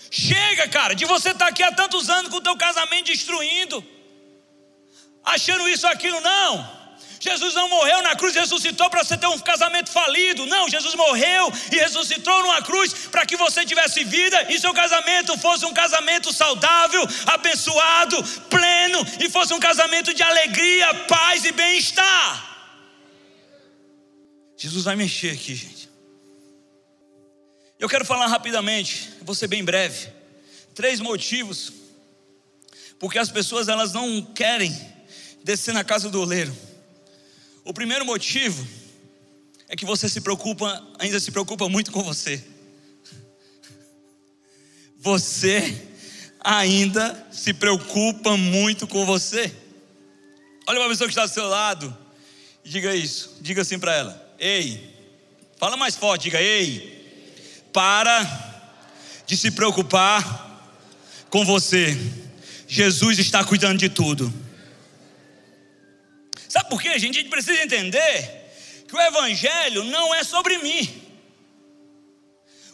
Chega, 0.09 0.67
cara, 0.67 0.95
de 0.95 1.05
você 1.05 1.29
estar 1.29 1.47
aqui 1.47 1.63
há 1.63 1.71
tantos 1.71 2.09
anos 2.09 2.31
com 2.31 2.37
o 2.37 2.41
teu 2.41 2.57
casamento 2.57 3.05
destruindo, 3.05 3.85
achando 5.27 5.67
isso, 5.67 5.88
aquilo, 5.88 6.19
não. 6.22 6.77
Jesus 7.19 7.53
não 7.55 7.67
morreu 7.67 8.01
na 8.03 8.15
cruz 8.15 8.36
e 8.36 8.39
ressuscitou 8.39 8.89
para 8.89 9.03
você 9.03 9.17
ter 9.17 9.27
um 9.27 9.39
casamento 9.39 9.91
falido. 9.91 10.46
Não, 10.46 10.69
Jesus 10.69 10.93
morreu 10.96 11.51
e 11.72 11.75
ressuscitou 11.75 12.41
numa 12.43 12.62
cruz 12.62 12.93
para 13.12 13.25
que 13.25 13.36
você 13.36 13.65
tivesse 13.65 14.03
vida 14.03 14.51
e 14.51 14.60
seu 14.60 14.74
casamento 14.74 15.38
fosse 15.39 15.65
um 15.65 15.74
casamento 15.74 16.31
saudável, 16.31 17.03
abençoado, 17.25 18.24
pleno 18.50 19.05
e 19.19 19.29
fosse 19.29 19.53
um 19.53 19.60
casamento 19.60 20.13
de 20.13 20.22
alegria, 20.22 20.93
paz 21.05 21.43
e 21.43 21.51
bem-estar. 21.51 22.46
Jesus 24.55 24.86
vai 24.86 24.96
mexer 24.96 25.31
aqui, 25.31 25.55
gente. 25.55 25.89
Eu 27.79 27.89
quero 27.89 28.05
falar 28.05 28.27
rapidamente, 28.27 29.12
vou 29.22 29.36
ser 29.36 29.48
bem 29.48 29.63
breve. 29.63 30.10
Três 30.74 31.00
motivos 31.00 31.74
porque 33.00 33.19
as 33.19 33.29
pessoas 33.29 33.67
elas 33.67 33.93
não 33.93 34.22
querem 34.22 34.75
descer 35.44 35.74
na 35.74 35.84
casa 35.84 36.10
do 36.10 36.22
oleiro. 36.22 36.56
O 37.63 37.74
primeiro 37.74 38.06
motivo 38.06 38.65
é 39.67 39.75
que 39.75 39.86
você 39.86 40.08
se 40.08 40.22
preocupa, 40.22 40.86
ainda 41.00 41.20
se 41.20 41.32
preocupa 41.32 41.67
muito 41.67 41.91
com 41.91 42.03
você. 42.03 42.44
Você 45.00 45.88
ainda 46.39 47.27
se 47.32 47.53
preocupa 47.53 48.38
muito 48.38 48.88
com 48.88 49.06
você. 49.06 49.53
Olha 50.65 50.79
uma 50.79 50.89
pessoa 50.89 51.08
que 51.08 51.12
está 51.12 51.25
do 51.25 51.34
seu 51.34 51.48
lado 51.48 51.96
e 52.63 52.70
diga 52.70 52.96
isso. 52.96 53.38
Diga 53.41 53.62
assim 53.62 53.77
para 53.77 53.96
ela: 53.96 54.36
Ei, 54.39 54.96
fala 55.58 55.77
mais 55.77 55.96
forte, 55.96 56.24
diga: 56.24 56.41
Ei, 56.41 56.98
para 57.74 58.46
de 59.25 59.36
se 59.36 59.51
preocupar 59.51 60.48
com 61.29 61.46
você. 61.46 61.98
Jesus 62.67 63.20
está 63.20 63.44
cuidando 63.44 63.77
de 63.77 63.89
tudo. 63.89 64.34
Sabe 66.49 66.69
por 66.69 66.81
quê, 66.81 66.97
gente? 66.99 67.17
A 67.17 67.21
gente 67.21 67.29
precisa 67.29 67.61
entender 67.61 68.45
que 68.87 68.95
o 68.95 69.01
Evangelho 69.01 69.83
não 69.85 70.15
é 70.15 70.23
sobre 70.23 70.57
mim, 70.59 71.03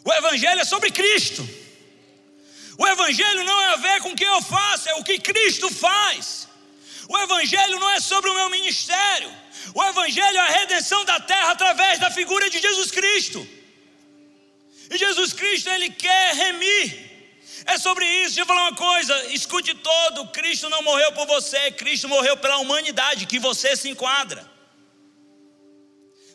o 0.04 0.12
Evangelho 0.12 0.60
é 0.60 0.64
sobre 0.64 0.90
Cristo. 0.90 1.48
O 2.76 2.86
Evangelho 2.86 3.44
não 3.44 3.62
é 3.62 3.66
a 3.68 3.76
ver 3.76 4.00
com 4.02 4.10
o 4.10 4.16
que 4.16 4.24
eu 4.24 4.42
faço, 4.42 4.88
é 4.88 4.94
o 4.94 5.04
que 5.04 5.18
Cristo 5.18 5.72
faz. 5.72 6.48
O 7.08 7.18
Evangelho 7.18 7.78
não 7.78 7.90
é 7.90 8.00
sobre 8.00 8.30
o 8.30 8.34
meu 8.34 8.50
ministério. 8.50 9.32
O 9.74 9.82
Evangelho 9.82 10.36
é 10.36 10.40
a 10.40 10.48
redenção 10.48 11.04
da 11.04 11.20
terra 11.20 11.52
através 11.52 11.98
da 11.98 12.10
figura 12.10 12.50
de 12.50 12.60
Jesus 12.60 12.90
Cristo. 12.90 13.46
E 14.90 14.98
Jesus 14.98 15.32
Cristo, 15.32 15.70
Ele 15.70 15.88
quer 15.90 16.34
remir 16.34 17.13
é 17.66 17.78
sobre 17.78 18.04
isso. 18.04 18.34
Deixa 18.34 18.40
eu 18.42 18.46
falar 18.46 18.68
uma 18.68 18.76
coisa: 18.76 19.32
escute 19.32 19.74
todo. 19.74 20.26
Cristo 20.28 20.68
não 20.68 20.82
morreu 20.82 21.12
por 21.12 21.26
você, 21.26 21.70
Cristo 21.72 22.08
morreu 22.08 22.36
pela 22.36 22.58
humanidade 22.58 23.26
que 23.26 23.38
você 23.38 23.76
se 23.76 23.88
enquadra. 23.88 24.50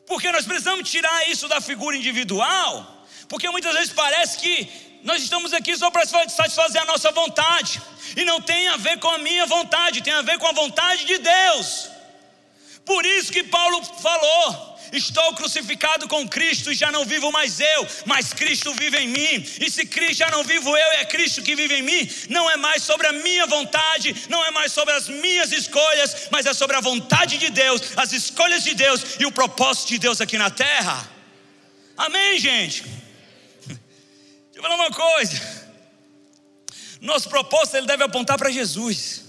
Porque 0.08 0.32
nós 0.32 0.46
precisamos 0.46 0.90
tirar 0.90 1.30
isso 1.30 1.48
da 1.48 1.62
figura 1.62 1.96
individual, 1.96 3.06
porque 3.28 3.48
muitas 3.50 3.74
vezes 3.76 3.94
parece 3.94 4.40
que 4.40 4.68
nós 5.04 5.22
estamos 5.22 5.54
aqui 5.54 5.78
só 5.78 5.92
para 5.92 6.06
satisfazer 6.06 6.82
a 6.82 6.86
nossa 6.86 7.12
vontade, 7.12 7.80
e 8.18 8.26
não 8.26 8.42
tem 8.42 8.68
a 8.70 8.78
ver 8.78 8.98
com 9.00 9.08
a 9.08 9.20
minha 9.20 9.46
vontade, 9.46 10.02
tem 10.02 10.14
a 10.14 10.24
ver 10.24 10.40
com 10.40 10.48
a 10.48 10.52
vontade 10.52 11.06
de 11.06 11.20
Deus. 11.20 11.90
Por 12.90 13.06
isso 13.06 13.32
que 13.32 13.44
Paulo 13.44 13.84
falou: 13.84 14.80
Estou 14.92 15.36
crucificado 15.36 16.08
com 16.08 16.28
Cristo 16.28 16.72
e 16.72 16.74
já 16.74 16.92
não 16.92 17.06
vivo 17.06 17.32
mais 17.32 17.60
eu, 17.60 17.88
mas 18.04 18.34
Cristo 18.34 18.74
vive 18.74 18.98
em 18.98 19.08
mim. 19.08 19.46
E 19.62 19.70
se 19.70 19.86
Cristo 19.86 20.16
já 20.16 20.32
não 20.32 20.44
vivo 20.44 20.76
eu, 20.76 20.92
é 20.94 21.06
Cristo 21.06 21.44
que 21.44 21.56
vive 21.56 21.76
em 21.76 21.84
mim. 21.84 22.10
Não 22.30 22.50
é 22.50 22.58
mais 22.58 22.82
sobre 22.82 23.06
a 23.06 23.14
minha 23.14 23.46
vontade, 23.46 24.26
não 24.28 24.44
é 24.44 24.50
mais 24.50 24.72
sobre 24.72 24.96
as 24.96 25.08
minhas 25.08 25.52
escolhas, 25.52 26.30
mas 26.32 26.48
é 26.48 26.54
sobre 26.62 26.78
a 26.78 26.82
vontade 26.82 27.38
de 27.38 27.52
Deus, 27.52 27.80
as 27.96 28.12
escolhas 28.12 28.64
de 28.64 28.74
Deus 28.74 29.20
e 29.20 29.26
o 29.28 29.32
propósito 29.32 29.90
de 29.90 30.00
Deus 30.00 30.20
aqui 30.20 30.40
na 30.40 30.50
terra. 30.50 31.08
Amém, 31.96 32.40
gente? 32.40 32.82
Deixa 33.68 33.80
eu 34.56 34.64
falar 34.64 34.78
uma 34.78 34.90
coisa. 34.90 35.40
Nosso 37.00 37.30
propósito 37.30 37.78
ele 37.78 37.86
deve 37.86 38.04
apontar 38.04 38.36
para 38.36 38.50
Jesus. 38.50 39.29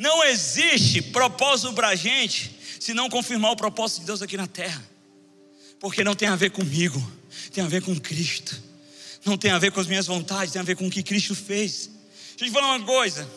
Não 0.00 0.24
existe 0.24 1.02
propósito 1.02 1.74
para 1.74 1.88
a 1.88 1.94
gente 1.94 2.50
se 2.80 2.94
não 2.94 3.10
confirmar 3.10 3.52
o 3.52 3.56
propósito 3.56 4.00
de 4.00 4.06
Deus 4.06 4.22
aqui 4.22 4.34
na 4.34 4.46
terra. 4.46 4.82
Porque 5.78 6.02
não 6.02 6.14
tem 6.14 6.26
a 6.26 6.36
ver 6.36 6.48
comigo, 6.52 6.98
tem 7.52 7.62
a 7.62 7.66
ver 7.66 7.82
com 7.82 7.94
Cristo. 8.00 8.58
Não 9.26 9.36
tem 9.36 9.50
a 9.50 9.58
ver 9.58 9.70
com 9.70 9.78
as 9.78 9.86
minhas 9.86 10.06
vontades, 10.06 10.54
tem 10.54 10.60
a 10.60 10.64
ver 10.64 10.74
com 10.74 10.86
o 10.86 10.90
que 10.90 11.02
Cristo 11.02 11.34
fez. 11.34 11.90
Deixa 12.30 12.44
eu 12.44 12.48
te 12.48 12.50
falar 12.50 12.76
uma 12.76 12.86
coisa. 12.86 13.30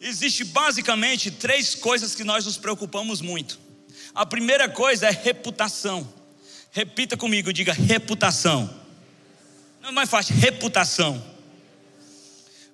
Existe 0.00 0.42
basicamente 0.44 1.30
três 1.30 1.74
coisas 1.74 2.14
que 2.14 2.24
nós 2.24 2.46
nos 2.46 2.56
preocupamos 2.56 3.20
muito. 3.20 3.60
A 4.14 4.24
primeira 4.24 4.70
coisa 4.70 5.06
é 5.08 5.10
reputação. 5.10 6.10
Repita 6.72 7.14
comigo, 7.14 7.52
diga 7.52 7.74
reputação. 7.74 8.74
Não 9.82 9.90
é 9.90 9.92
mais 9.92 10.08
fácil, 10.08 10.34
reputação. 10.34 11.22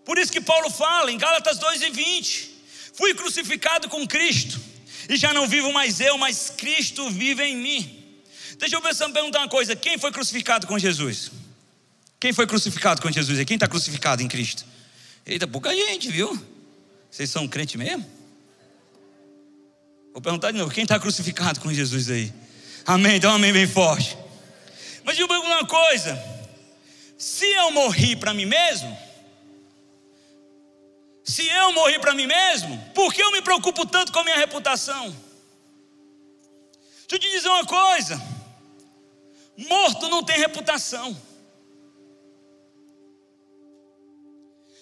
Por 0.05 0.17
isso 0.17 0.31
que 0.31 0.41
Paulo 0.41 0.71
fala 0.71 1.11
em 1.11 1.19
Gálatas 1.19 1.59
2 1.59 1.83
e 1.83 1.91
20: 1.91 2.50
Fui 3.01 3.15
crucificado 3.15 3.89
com 3.89 4.07
Cristo 4.07 4.61
e 5.09 5.17
já 5.17 5.33
não 5.33 5.49
vivo 5.49 5.73
mais 5.73 6.01
eu, 6.01 6.19
mas 6.19 6.51
Cristo 6.51 7.09
vive 7.09 7.43
em 7.43 7.57
mim. 7.57 8.15
Deixa 8.59 8.77
eu 8.77 8.83
perguntar 8.83 9.39
uma 9.39 9.49
coisa: 9.49 9.75
quem 9.75 9.97
foi 9.97 10.13
crucificado 10.13 10.67
com 10.67 10.79
Jesus? 10.79 11.31
Quem 12.21 12.31
foi 12.35 12.47
crucificado 12.47 13.01
com 13.01 13.11
Jesus? 13.11 13.39
E 13.39 13.45
quem 13.47 13.55
está 13.55 13.67
crucificado 13.67 14.23
em 14.23 14.29
Cristo? 14.29 14.67
Eita, 15.25 15.49
pouca 15.49 15.75
gente, 15.75 16.11
viu? 16.11 16.39
Vocês 17.11 17.31
são 17.31 17.49
crente 17.49 17.79
mesmo? 17.79 18.05
Vou 20.13 20.21
perguntar 20.21 20.53
de 20.53 20.59
novo: 20.59 20.71
quem 20.71 20.83
está 20.83 21.01
crucificado 21.01 21.59
com 21.59 21.73
Jesus 21.73 22.11
aí? 22.11 22.31
Amém, 22.85 23.17
então 23.17 23.33
amém 23.33 23.51
bem 23.51 23.67
forte. 23.67 24.15
Mas 25.05 25.19
eu 25.19 25.27
pergunto 25.27 25.49
uma 25.49 25.67
coisa: 25.67 26.23
se 27.17 27.47
eu 27.47 27.71
morri 27.71 28.15
para 28.15 28.35
mim 28.35 28.45
mesmo, 28.45 28.95
se 31.31 31.47
eu 31.47 31.73
morri 31.73 31.97
para 32.01 32.13
mim 32.13 32.27
mesmo, 32.27 32.77
por 32.93 33.15
que 33.15 33.23
eu 33.23 33.31
me 33.31 33.41
preocupo 33.41 33.87
tanto 33.87 34.13
com 34.13 34.19
a 34.19 34.25
minha 34.25 34.37
reputação? 34.37 35.05
Deixa 37.09 37.13
eu 37.13 37.19
te 37.21 37.31
dizer 37.31 37.49
uma 37.49 37.65
coisa: 37.65 38.21
morto 39.57 40.09
não 40.09 40.25
tem 40.25 40.37
reputação. 40.39 41.17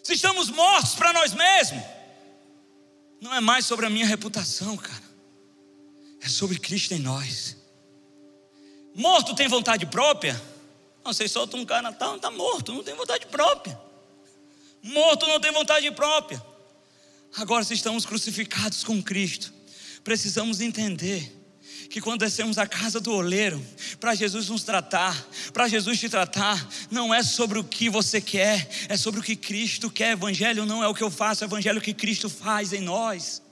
Se 0.03 0.15
estamos 0.15 0.49
mortos 0.49 0.95
para 0.95 1.13
nós 1.13 1.35
mesmos, 1.35 1.85
não 3.21 3.35
é 3.35 3.41
mais 3.41 3.67
sobre 3.67 3.85
a 3.85 3.91
minha 3.91 4.07
reputação, 4.07 4.75
cara, 4.75 5.03
é 6.23 6.29
sobre 6.29 6.59
Cristo 6.59 6.95
em 6.95 6.99
nós. 6.99 7.59
Morto 8.95 9.35
tem 9.35 9.49
vontade 9.49 9.85
própria? 9.85 10.33
Não, 11.05 11.13
vocês 11.13 11.31
soltam 11.31 11.61
um 11.61 11.67
cara, 11.67 11.91
está 11.91 12.19
tá 12.19 12.31
morto, 12.31 12.73
não 12.73 12.83
tem 12.83 12.95
vontade 12.95 13.27
própria. 13.27 13.88
Morto 14.83 15.27
não 15.27 15.41
tem 15.41 15.53
vontade 15.53 15.91
própria. 15.91 16.43
Agora, 17.37 17.65
se 17.65 17.75
estamos 17.75 18.07
crucificados 18.07 18.83
com 18.85 19.03
Cristo, 19.03 19.53
precisamos 20.03 20.61
entender 20.61 21.39
que 21.91 22.01
quando 22.01 22.21
descemos 22.21 22.59
à 22.59 22.67
casa 22.67 23.01
do 23.01 23.13
oleiro, 23.13 23.65
para 23.99 24.15
Jesus 24.15 24.49
nos 24.49 24.63
tratar, 24.63 25.27
para 25.53 25.69
Jesus 25.69 25.99
te 25.99 26.09
tratar, 26.09 26.69
não 26.91 27.15
é 27.15 27.23
sobre 27.23 27.59
o 27.59 27.65
que 27.65 27.89
você 27.89 28.21
quer, 28.21 28.69
é 28.89 28.97
sobre 28.97 29.21
o 29.21 29.23
que 29.23 29.35
Cristo 29.35 29.91
quer. 29.91 30.13
Evangelho 30.13 30.67
não 30.67 30.83
é 30.83 30.89
o 30.89 30.95
que 30.95 31.03
eu 31.03 31.11
faço, 31.11 31.45
evangelho 31.45 31.77
é 31.77 31.81
o 31.81 31.85
que 31.85 31.95
Cristo 31.95 32.29
faz 32.29 32.73
em 32.73 32.81
nós. 32.81 33.43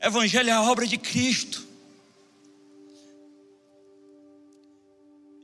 Evangelho 0.00 0.50
é 0.50 0.52
a 0.52 0.62
obra 0.62 0.86
de 0.86 0.98
Cristo. 0.98 1.66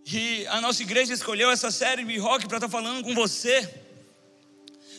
E 0.06 0.46
a 0.48 0.60
nossa 0.60 0.82
igreja 0.82 1.14
escolheu 1.14 1.50
essa 1.50 1.70
série 1.70 2.04
de 2.04 2.18
rock 2.18 2.46
para 2.46 2.58
estar 2.58 2.68
falando 2.68 3.02
com 3.02 3.14
você 3.14 3.83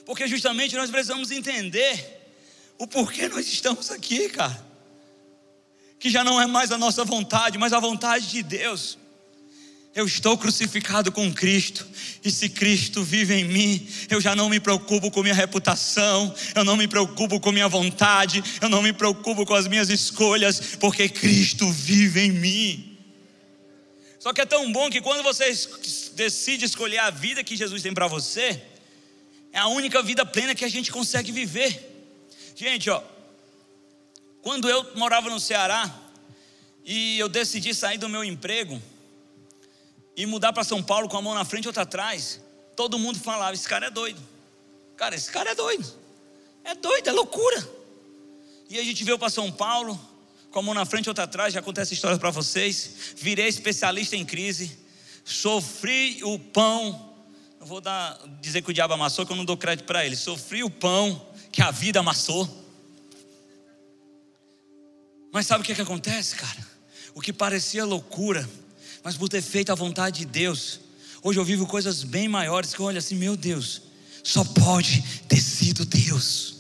porque 0.06 0.28
justamente 0.28 0.76
nós 0.76 0.90
precisamos 0.90 1.32
entender 1.32 2.16
o 2.78 2.86
porquê 2.86 3.28
nós 3.28 3.48
estamos 3.48 3.90
aqui, 3.92 4.30
cara. 4.30 4.64
Que 6.00 6.10
já 6.10 6.24
não 6.24 6.40
é 6.40 6.46
mais 6.46 6.72
a 6.72 6.78
nossa 6.78 7.04
vontade, 7.04 7.58
mas 7.58 7.74
a 7.74 7.80
vontade 7.80 8.28
de 8.28 8.44
Deus. 8.44 8.98
Eu 9.96 10.06
estou 10.06 10.38
crucificado 10.38 11.10
com 11.10 11.34
Cristo, 11.34 11.88
e 12.22 12.30
se 12.30 12.50
Cristo 12.50 13.02
vive 13.02 13.34
em 13.34 13.46
mim, 13.46 13.88
eu 14.10 14.20
já 14.20 14.36
não 14.36 14.50
me 14.50 14.60
preocupo 14.60 15.10
com 15.10 15.24
minha 15.24 15.34
reputação, 15.34 16.36
eu 16.54 16.66
não 16.66 16.76
me 16.76 16.86
preocupo 16.86 17.40
com 17.40 17.50
minha 17.50 17.70
vontade, 17.70 18.44
eu 18.62 18.68
não 18.68 18.82
me 18.82 18.92
preocupo 18.92 19.46
com 19.46 19.54
as 19.54 19.70
minhas 19.70 19.90
escolhas, 19.90 20.76
porque 20.82 21.08
Cristo 21.08 21.72
vive 21.72 22.20
em 22.26 22.32
mim. 22.32 22.98
Só 24.20 24.34
que 24.34 24.42
é 24.42 24.46
tão 24.46 24.70
bom 24.70 24.90
que 24.90 25.00
quando 25.00 25.24
você 25.24 25.46
decide 26.16 26.66
escolher 26.66 26.98
a 26.98 27.10
vida 27.10 27.42
que 27.42 27.56
Jesus 27.56 27.82
tem 27.82 27.94
para 27.94 28.08
você, 28.08 28.62
é 29.56 29.60
a 29.60 29.68
única 29.68 30.04
vida 30.04 30.24
plena 30.26 30.54
que 30.54 30.66
a 30.66 30.70
gente 30.70 30.92
consegue 30.92 31.32
viver. 31.32 31.72
Gente, 32.56 32.90
ó, 32.90 33.02
quando 34.42 34.70
eu 34.70 34.96
morava 34.96 35.30
no 35.30 35.40
Ceará 35.40 35.84
e 36.84 37.18
eu 37.18 37.28
decidi 37.28 37.74
sair 37.74 37.98
do 37.98 38.08
meu 38.10 38.24
emprego, 38.24 38.80
e 40.16 40.26
mudar 40.26 40.54
para 40.54 40.64
São 40.64 40.82
Paulo 40.82 41.10
com 41.10 41.18
a 41.18 41.22
mão 41.22 41.34
na 41.34 41.44
frente 41.44 41.66
e 41.66 41.68
outra 41.68 41.84
atrás, 41.84 42.42
todo 42.76 42.98
mundo 42.98 43.20
falava: 43.20 43.54
esse 43.54 43.68
cara 43.68 43.88
é 43.88 43.90
doido. 43.90 44.22
Cara, 44.96 45.16
esse 45.16 45.30
cara 45.30 45.52
é 45.52 45.56
doido. 45.56 45.86
É 46.64 46.74
doido, 46.74 47.10
é 47.10 47.12
loucura. 47.12 47.70
E 48.70 48.80
a 48.80 48.84
gente 48.84 49.04
veio 49.04 49.20
para 49.20 49.30
São 49.30 49.52
Paulo, 49.52 50.00
com 50.52 50.60
a 50.60 50.62
mão 50.62 50.74
na 50.74 50.86
frente 50.86 51.06
e 51.06 51.10
outra 51.10 51.26
atrás, 51.26 51.54
já 51.54 51.62
contei 51.62 51.82
essa 51.82 51.94
história 51.94 52.18
para 52.18 52.32
vocês. 52.32 53.14
Virei 53.16 53.48
especialista 53.48 54.16
em 54.16 54.26
crise, 54.26 54.78
sofri 55.24 56.24
o 56.24 56.40
pão. 56.40 57.15
Vou 57.66 57.82
dar, 57.82 58.18
dizer 58.40 58.62
que 58.62 58.70
o 58.70 58.74
diabo 58.74 58.94
amassou, 58.94 59.26
que 59.26 59.34
eu 59.34 59.38
não 59.38 59.44
dou 59.44 59.58
crédito 59.58 59.86
para 59.86 60.06
ele. 60.06 60.16
Sofri 60.16 60.64
o 60.64 60.70
pão 60.70 61.30
que 61.52 61.62
a 61.62 61.72
vida 61.72 62.00
amassou. 62.00 62.48
Mas 65.34 65.48
sabe 65.48 65.62
o 65.62 65.66
que, 65.66 65.74
é 65.74 65.76
que 65.76 65.82
acontece, 65.82 66.36
cara? 66.36 66.66
O 67.14 67.20
que 67.20 67.34
parecia 67.34 67.84
loucura 67.84 68.48
mas 69.06 69.16
por 69.16 69.30
ter 69.30 69.44
feito 69.44 69.72
a 69.72 69.76
vontade 69.76 70.22
de 70.22 70.26
Deus, 70.26 70.80
hoje 71.22 71.40
eu 71.40 71.46
vivo 71.46 71.68
coisas 71.68 72.04
bem 72.04 72.28
maiores 72.28 72.74
que 72.74 72.80
eu 72.80 72.88
olho 72.88 72.98
assim, 72.98 73.14
meu 73.14 73.38
Deus, 73.38 73.84
só 74.24 74.44
pode 74.44 75.00
ter 75.30 75.40
sido 75.40 75.86
Deus. 75.86 76.56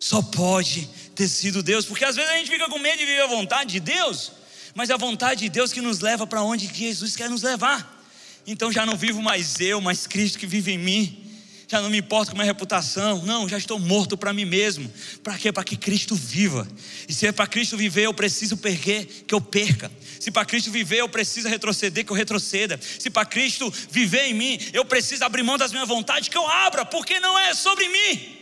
Só 0.00 0.20
pode 0.20 0.88
ter 1.14 1.28
sido 1.28 1.62
Deus, 1.62 1.86
porque 1.86 2.04
às 2.04 2.16
vezes 2.16 2.28
a 2.32 2.36
gente 2.36 2.50
fica 2.50 2.68
com 2.68 2.80
medo 2.80 2.98
de 2.98 3.06
viver 3.06 3.22
a 3.22 3.28
vontade 3.28 3.74
de 3.74 3.78
Deus, 3.78 4.32
mas 4.74 4.90
é 4.90 4.94
a 4.94 4.96
vontade 4.96 5.42
de 5.42 5.48
Deus 5.48 5.72
que 5.72 5.80
nos 5.80 6.00
leva 6.00 6.26
para 6.26 6.42
onde 6.42 6.66
Jesus 6.66 7.14
quer 7.14 7.30
nos 7.30 7.42
levar. 7.42 7.93
Então 8.46 8.70
já 8.70 8.84
não 8.84 8.96
vivo 8.96 9.22
mais 9.22 9.60
eu, 9.60 9.80
mas 9.80 10.06
Cristo 10.06 10.38
que 10.38 10.46
vive 10.46 10.72
em 10.72 10.78
mim 10.78 11.24
já 11.66 11.80
não 11.80 11.90
me 11.90 11.98
importo 11.98 12.30
com 12.30 12.36
a 12.36 12.42
minha 12.42 12.52
reputação, 12.52 13.22
não, 13.24 13.48
já 13.48 13.58
estou 13.58 13.78
morto 13.78 14.16
para 14.16 14.32
mim 14.32 14.44
mesmo. 14.44 14.88
Para 15.22 15.36
quê? 15.38 15.50
Para 15.50 15.64
que 15.64 15.76
Cristo 15.76 16.14
viva. 16.14 16.68
E 17.08 17.12
se 17.12 17.26
é 17.26 17.32
para 17.32 17.46
Cristo 17.46 17.76
viver, 17.76 18.02
eu 18.02 18.14
preciso 18.14 18.56
perder, 18.56 19.06
que 19.26 19.34
eu 19.34 19.40
perca. 19.40 19.90
Se 20.20 20.30
para 20.30 20.44
Cristo 20.44 20.70
viver, 20.70 20.98
eu 20.98 21.08
preciso 21.08 21.48
retroceder, 21.48 22.04
que 22.04 22.12
eu 22.12 22.16
retroceda. 22.16 22.78
Se 22.80 23.10
para 23.10 23.26
Cristo 23.26 23.72
viver 23.90 24.26
em 24.26 24.34
mim, 24.34 24.58
eu 24.72 24.84
preciso 24.84 25.24
abrir 25.24 25.42
mão 25.42 25.58
das 25.58 25.72
minhas 25.72 25.88
vontades, 25.88 26.28
que 26.28 26.36
eu 26.36 26.46
abra, 26.46 26.84
porque 26.84 27.18
não 27.18 27.38
é 27.38 27.54
sobre 27.54 27.88
mim. 27.88 28.36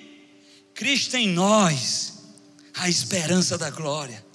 Cristo 0.74 1.16
em 1.16 1.28
nós, 1.28 2.12
a 2.74 2.88
esperança 2.88 3.56
da 3.56 3.70
glória. 3.70 4.31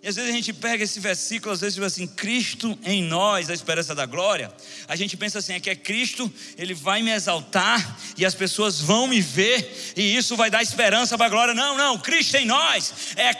E 0.00 0.06
às 0.06 0.14
vezes 0.14 0.30
a 0.30 0.34
gente 0.34 0.52
pega 0.52 0.84
esse 0.84 1.00
versículo, 1.00 1.52
às 1.52 1.60
vezes 1.60 1.74
diz 1.74 1.84
assim, 1.84 2.06
Cristo 2.06 2.78
em 2.84 3.02
nós, 3.02 3.50
a 3.50 3.54
esperança 3.54 3.96
da 3.96 4.06
glória. 4.06 4.52
A 4.86 4.94
gente 4.94 5.16
pensa 5.16 5.40
assim, 5.40 5.54
é 5.54 5.60
que 5.60 5.68
é 5.68 5.74
Cristo, 5.74 6.32
ele 6.56 6.72
vai 6.72 7.02
me 7.02 7.10
exaltar 7.10 7.98
e 8.16 8.24
as 8.24 8.32
pessoas 8.34 8.80
vão 8.80 9.08
me 9.08 9.20
ver 9.20 9.92
e 9.96 10.16
isso 10.16 10.36
vai 10.36 10.50
dar 10.50 10.62
esperança 10.62 11.16
para 11.16 11.26
a 11.26 11.28
glória. 11.28 11.52
Não, 11.52 11.76
não, 11.76 11.98
Cristo 11.98 12.36
em 12.36 12.46
nós 12.46 13.14
é 13.16 13.32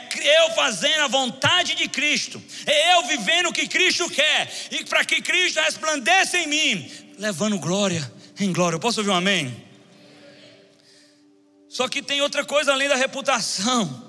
eu 0.43 0.53
fazendo 0.53 1.01
a 1.01 1.07
vontade 1.07 1.75
de 1.75 1.87
Cristo, 1.87 2.43
é 2.65 2.95
eu 2.95 3.07
vivendo 3.07 3.47
o 3.47 3.53
que 3.53 3.65
Cristo 3.65 4.09
quer 4.09 4.51
e 4.69 4.83
para 4.83 5.05
que 5.05 5.21
Cristo 5.21 5.61
resplandeça 5.61 6.37
em 6.37 6.47
mim, 6.47 6.91
levando 7.17 7.57
glória 7.57 8.11
em 8.37 8.51
glória. 8.51 8.75
Eu 8.75 8.81
posso 8.81 8.99
ouvir 8.99 9.11
um 9.11 9.15
amém? 9.15 9.65
Só 11.69 11.87
que 11.87 12.01
tem 12.01 12.19
outra 12.19 12.43
coisa 12.43 12.73
além 12.73 12.89
da 12.89 12.95
reputação 12.95 14.08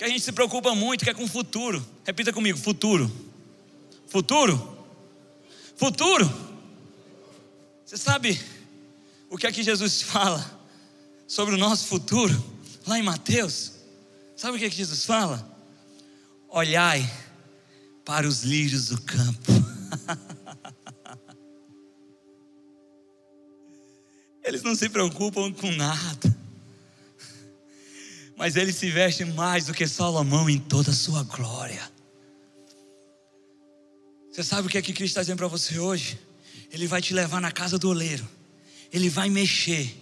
que 0.00 0.04
a 0.04 0.08
gente 0.08 0.22
se 0.22 0.32
preocupa 0.32 0.74
muito, 0.74 1.04
que 1.04 1.10
é 1.10 1.14
com 1.14 1.24
o 1.24 1.28
futuro. 1.28 1.86
Repita 2.06 2.32
comigo: 2.32 2.56
futuro. 2.56 3.12
Futuro? 4.06 4.86
Futuro. 5.76 6.24
Você 7.84 7.98
sabe 7.98 8.40
o 9.28 9.36
que 9.36 9.46
é 9.46 9.52
que 9.52 9.62
Jesus 9.62 10.00
fala 10.08 10.58
sobre 11.26 11.54
o 11.54 11.58
nosso 11.58 11.86
futuro? 11.86 12.42
Lá 12.86 12.98
em 12.98 13.02
Mateus. 13.02 13.72
Sabe 14.34 14.56
o 14.56 14.58
que 14.58 14.64
é 14.64 14.70
que 14.70 14.76
Jesus 14.76 15.04
fala? 15.04 15.46
Olhai 16.48 17.06
para 18.02 18.26
os 18.26 18.42
lírios 18.42 18.88
do 18.88 18.98
campo. 19.02 19.52
Eles 24.42 24.62
não 24.62 24.74
se 24.74 24.88
preocupam 24.88 25.52
com 25.52 25.70
nada 25.72 26.39
mas 28.40 28.56
ele 28.56 28.72
se 28.72 28.88
veste 28.90 29.22
mais 29.22 29.66
do 29.66 29.74
que 29.74 29.86
Salomão 29.86 30.48
em 30.48 30.58
toda 30.58 30.92
a 30.92 30.94
sua 30.94 31.22
glória. 31.24 31.92
Você 34.32 34.42
sabe 34.42 34.66
o 34.66 34.70
que 34.70 34.78
é 34.78 34.82
que 34.82 34.94
Cristo 34.94 35.10
está 35.10 35.20
dizendo 35.20 35.36
para 35.36 35.46
você 35.46 35.78
hoje? 35.78 36.18
Ele 36.72 36.86
vai 36.86 37.02
te 37.02 37.12
levar 37.12 37.38
na 37.38 37.52
casa 37.52 37.78
do 37.78 37.90
oleiro, 37.90 38.26
ele 38.90 39.10
vai 39.10 39.28
mexer, 39.28 39.94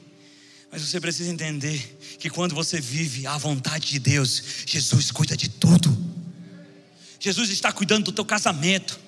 mas 0.70 0.82
você 0.82 1.00
precisa 1.00 1.28
entender 1.28 1.98
que 2.20 2.30
quando 2.30 2.54
você 2.54 2.80
vive 2.80 3.26
a 3.26 3.36
vontade 3.36 3.88
de 3.88 3.98
Deus, 3.98 4.40
Jesus 4.64 5.10
cuida 5.10 5.36
de 5.36 5.48
tudo. 5.48 5.98
Jesus 7.18 7.50
está 7.50 7.72
cuidando 7.72 8.04
do 8.04 8.12
teu 8.12 8.24
casamento. 8.24 9.00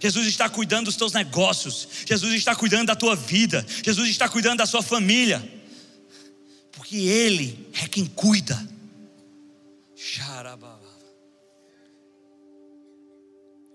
Jesus 0.00 0.28
está 0.28 0.48
cuidando 0.48 0.84
dos 0.84 0.94
teus 0.94 1.12
negócios. 1.12 1.88
Jesus 2.06 2.32
está 2.32 2.54
cuidando 2.54 2.86
da 2.86 2.94
tua 2.94 3.16
vida. 3.16 3.66
Jesus 3.84 4.08
está 4.08 4.28
cuidando 4.28 4.58
da 4.58 4.66
sua 4.66 4.84
família 4.84 5.57
porque 6.88 6.96
Ele 6.96 7.68
é 7.82 7.86
quem 7.86 8.06
cuida. 8.06 8.56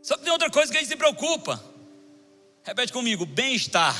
Só 0.02 0.17
que 0.17 0.23
tem 0.23 0.32
outra 0.32 0.49
coisa 0.49 0.71
que 0.71 0.78
a 0.78 0.82
gente 0.82 0.89
se 0.89 0.95
preocupa. 0.95 1.63
Repete 2.63 2.91
comigo: 2.91 3.23
bem-estar. 3.23 3.95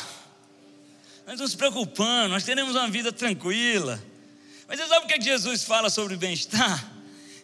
Nós 1.28 1.38
não 1.38 1.46
nos 1.46 1.54
preocupamos, 1.54 2.32
nós 2.32 2.44
teremos 2.44 2.76
uma 2.76 2.90
vida 2.90 3.14
tranquila. 3.14 4.04
Mas 4.68 4.80
você 4.80 4.88
sabe 4.88 5.06
o 5.06 5.12
é 5.12 5.20
que 5.20 5.24
Jesus 5.24 5.64
fala 5.64 5.92
sobre 5.92 6.18
bem-estar? 6.18 6.92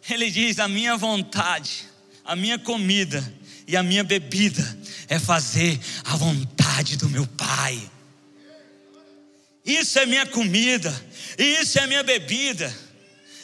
Ele 0.10 0.32
diz: 0.32 0.58
a 0.58 0.68
minha 0.68 0.98
vontade, 0.98 1.88
a 2.26 2.36
minha 2.36 2.58
comida 2.58 3.22
e 3.68 3.78
a 3.78 3.84
minha 3.84 4.04
bebida 4.04 4.64
é 5.08 5.20
fazer 5.20 5.80
a 6.04 6.16
vontade 6.16 6.98
do 6.98 7.08
meu 7.10 7.28
Pai. 7.28 7.80
Isso 9.70 10.00
é 10.00 10.06
minha 10.08 10.26
comida, 10.26 10.92
isso 11.38 11.78
é 11.78 11.86
minha 11.86 12.02
bebida, 12.02 12.76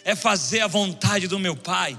é 0.03 0.15
fazer 0.15 0.61
a 0.61 0.67
vontade 0.67 1.27
do 1.27 1.37
meu 1.37 1.55
Pai. 1.55 1.95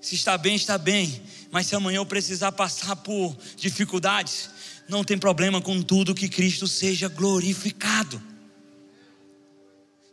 Se 0.00 0.14
está 0.14 0.38
bem, 0.38 0.54
está 0.54 0.78
bem, 0.78 1.20
mas 1.50 1.66
se 1.66 1.74
amanhã 1.74 1.96
eu 1.96 2.06
precisar 2.06 2.52
passar 2.52 2.94
por 2.94 3.36
dificuldades, 3.56 4.48
não 4.88 5.02
tem 5.02 5.18
problema 5.18 5.60
com 5.60 5.82
tudo 5.82 6.14
que 6.14 6.28
Cristo 6.28 6.68
seja 6.68 7.08
glorificado. 7.08 8.22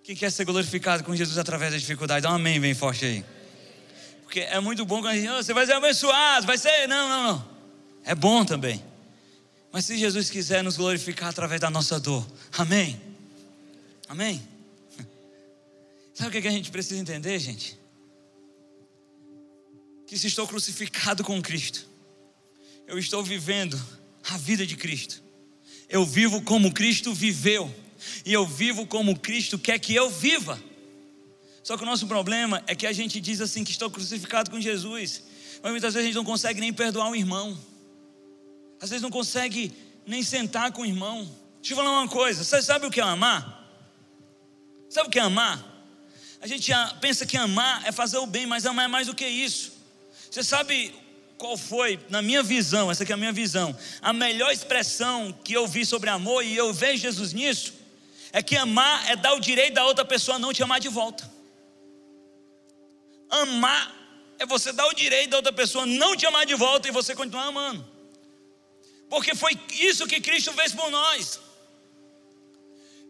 Quem 0.04 0.16
quer 0.16 0.32
ser 0.32 0.46
glorificado 0.46 1.04
com 1.04 1.16
Jesus 1.16 1.38
através 1.38 1.72
da 1.72 1.78
dificuldade? 1.78 2.24
Dá 2.24 2.32
um 2.32 2.36
amém 2.36 2.60
bem 2.60 2.74
forte 2.74 3.06
aí. 3.06 3.26
Porque 4.24 4.40
é 4.40 4.60
muito 4.60 4.84
bom 4.88 5.02
quando 5.02 5.14
a 5.14 5.16
gente, 5.16 5.30
oh, 5.30 5.44
você 5.44 5.54
vai 5.54 5.68
ser 5.68 5.74
abençoado, 5.74 6.48
vai 6.48 6.58
ser. 6.58 6.88
Não, 6.88 7.08
não, 7.08 7.24
não. 7.24 7.50
É 8.04 8.16
bom 8.16 8.44
também. 8.44 8.84
Mas 9.72 9.86
se 9.86 9.96
Jesus 10.00 10.32
quiser 10.32 10.64
nos 10.64 10.78
glorificar 10.78 11.30
através 11.30 11.62
da 11.62 11.70
nossa 11.70 12.00
dor, 12.00 12.26
amém? 12.58 13.05
Amém? 14.08 14.42
Sabe 16.14 16.38
o 16.38 16.42
que 16.42 16.48
a 16.48 16.52
gente 16.52 16.72
precisa 16.72 17.00
entender, 17.00 17.38
gente? 17.40 17.80
Que 20.08 20.18
se 20.18 20.28
estou 20.28 20.48
crucificado 20.48 21.24
com 21.24 21.42
Cristo, 21.42 21.88
eu 22.88 22.98
estou 22.98 23.24
vivendo 23.24 23.82
a 24.30 24.38
vida 24.38 24.66
de 24.66 24.76
Cristo. 24.76 25.24
Eu 25.90 26.06
vivo 26.06 26.42
como 26.42 26.74
Cristo 26.74 27.14
viveu. 27.14 27.74
E 28.26 28.34
eu 28.34 28.46
vivo 28.46 28.86
como 28.86 29.18
Cristo 29.18 29.58
quer 29.58 29.80
que 29.80 29.94
eu 29.96 30.10
viva. 30.10 30.62
Só 31.64 31.76
que 31.76 31.84
o 31.84 31.86
nosso 31.86 32.06
problema 32.08 32.64
é 32.68 32.76
que 32.76 32.86
a 32.86 32.94
gente 32.94 33.20
diz 33.20 33.42
assim 33.42 33.64
que 33.64 33.72
estou 33.72 33.90
crucificado 33.90 34.52
com 34.52 34.62
Jesus, 34.62 35.24
mas 35.64 35.72
muitas 35.72 35.94
vezes 35.96 36.06
a 36.06 36.08
gente 36.08 36.16
não 36.16 36.26
consegue 36.26 36.60
nem 36.60 36.72
perdoar 36.72 37.10
um 37.10 37.16
irmão. 37.16 37.58
Às 38.80 38.92
vezes 38.92 39.02
não 39.02 39.10
consegue 39.10 39.72
nem 40.06 40.22
sentar 40.22 40.72
com 40.72 40.84
o 40.84 40.86
irmão. 40.86 41.28
Deixa 41.60 41.74
eu 41.74 41.78
falar 41.78 41.92
uma 41.92 42.08
coisa, 42.08 42.44
você 42.44 42.62
sabe 42.62 42.86
o 42.86 42.92
que 42.92 43.00
é 43.00 43.04
amar? 43.04 43.55
Sabe 44.96 45.10
o 45.10 45.12
que 45.12 45.20
é 45.20 45.24
amar? 45.24 45.62
A 46.40 46.48
gente 46.48 46.72
pensa 47.02 47.26
que 47.26 47.36
amar 47.36 47.86
é 47.86 47.92
fazer 47.92 48.18
o 48.18 48.26
bem, 48.26 48.46
mas 48.46 48.66
amar 48.66 48.86
é 48.86 48.88
mais 48.88 49.08
do 49.08 49.14
que 49.14 49.28
isso. 49.28 49.74
Você 50.32 50.42
sabe 50.42 50.96
qual 51.38 51.58
foi, 51.58 52.00
na 52.10 52.22
minha 52.22 52.42
visão, 52.42 52.90
essa 52.90 53.04
aqui 53.04 53.12
é 53.12 53.16
a 53.16 53.18
minha 53.18 53.34
visão, 53.34 53.78
a 54.02 54.14
melhor 54.14 54.54
expressão 54.54 55.38
que 55.44 55.52
eu 55.52 55.68
vi 55.68 55.86
sobre 55.86 56.10
amor, 56.10 56.46
e 56.46 56.56
eu 56.56 56.72
vejo 56.74 57.02
Jesus 57.02 57.34
nisso, 57.34 57.74
é 58.32 58.42
que 58.42 58.56
amar 58.56 59.12
é 59.12 59.18
dar 59.18 59.34
o 59.34 59.42
direito 59.42 59.74
da 59.74 59.84
outra 59.84 60.06
pessoa 60.06 60.40
não 60.40 60.54
te 60.54 60.64
amar 60.64 60.80
de 60.80 60.88
volta. 60.88 61.30
Amar 63.30 63.94
é 64.40 64.46
você 64.46 64.72
dar 64.72 64.88
o 64.88 64.94
direito 64.94 65.32
da 65.32 65.36
outra 65.36 65.52
pessoa 65.52 65.86
não 65.86 66.16
te 66.16 66.26
amar 66.26 66.46
de 66.46 66.56
volta 66.56 66.88
e 66.88 66.92
você 66.92 67.14
continuar 67.14 67.48
amando. 67.48 67.86
Porque 69.10 69.36
foi 69.36 69.60
isso 69.74 70.08
que 70.08 70.22
Cristo 70.22 70.54
fez 70.54 70.72
por 70.72 70.90
nós. 70.90 71.44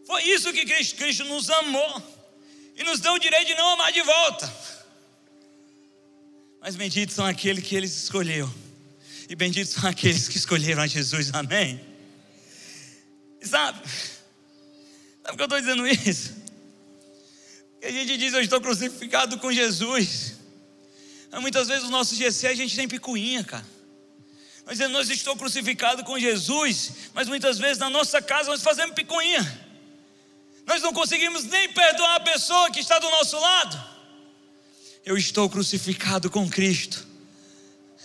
Foi 0.06 0.22
isso 0.22 0.52
que 0.52 0.64
Cristo, 0.64 0.96
Cristo 0.96 1.24
nos 1.24 1.50
amou 1.50 2.02
e 2.76 2.84
nos 2.84 3.00
deu 3.00 3.14
o 3.14 3.18
direito 3.18 3.48
de 3.48 3.54
não 3.54 3.70
amar 3.70 3.92
de 3.92 4.02
volta. 4.02 4.52
Mas 6.60 6.76
benditos 6.76 7.14
são 7.14 7.26
aqueles 7.26 7.64
que 7.64 7.74
Ele 7.74 7.86
escolheu, 7.86 8.52
e 9.28 9.34
benditos 9.34 9.72
são 9.74 9.88
aqueles 9.88 10.28
que 10.28 10.36
escolheram 10.36 10.82
a 10.82 10.86
Jesus, 10.86 11.30
amém? 11.34 11.80
E 13.40 13.46
sabe, 13.46 13.78
sabe 13.88 15.28
por 15.28 15.36
que 15.36 15.42
eu 15.42 15.44
estou 15.44 15.60
dizendo 15.60 15.86
isso? 15.86 16.34
Porque 17.72 17.86
a 17.86 17.92
gente 17.92 18.16
diz, 18.16 18.32
eu 18.32 18.40
estou 18.40 18.60
crucificado 18.60 19.38
com 19.38 19.52
Jesus. 19.52 20.34
Mas 21.30 21.40
muitas 21.40 21.68
vezes 21.68 21.84
o 21.84 21.90
nosso 21.90 22.14
GC 22.14 22.46
a 22.46 22.54
gente 22.54 22.74
tem 22.74 22.88
picuinha, 22.88 23.44
cara. 23.44 23.66
Nós 24.64 24.78
dizemos, 24.78 25.10
estou 25.10 25.36
crucificado 25.36 26.02
com 26.02 26.18
Jesus, 26.18 26.92
mas 27.14 27.28
muitas 27.28 27.58
vezes 27.58 27.78
na 27.78 27.88
nossa 27.88 28.20
casa 28.20 28.50
nós 28.50 28.62
fazemos 28.62 28.94
picuinha. 28.94 29.65
Nós 30.66 30.82
não 30.82 30.92
conseguimos 30.92 31.44
nem 31.44 31.68
perdoar 31.68 32.16
a 32.16 32.20
pessoa 32.20 32.70
que 32.70 32.80
está 32.80 32.98
do 32.98 33.08
nosso 33.08 33.38
lado. 33.38 33.80
Eu 35.04 35.16
estou 35.16 35.48
crucificado 35.48 36.28
com 36.28 36.48
Cristo. 36.50 37.06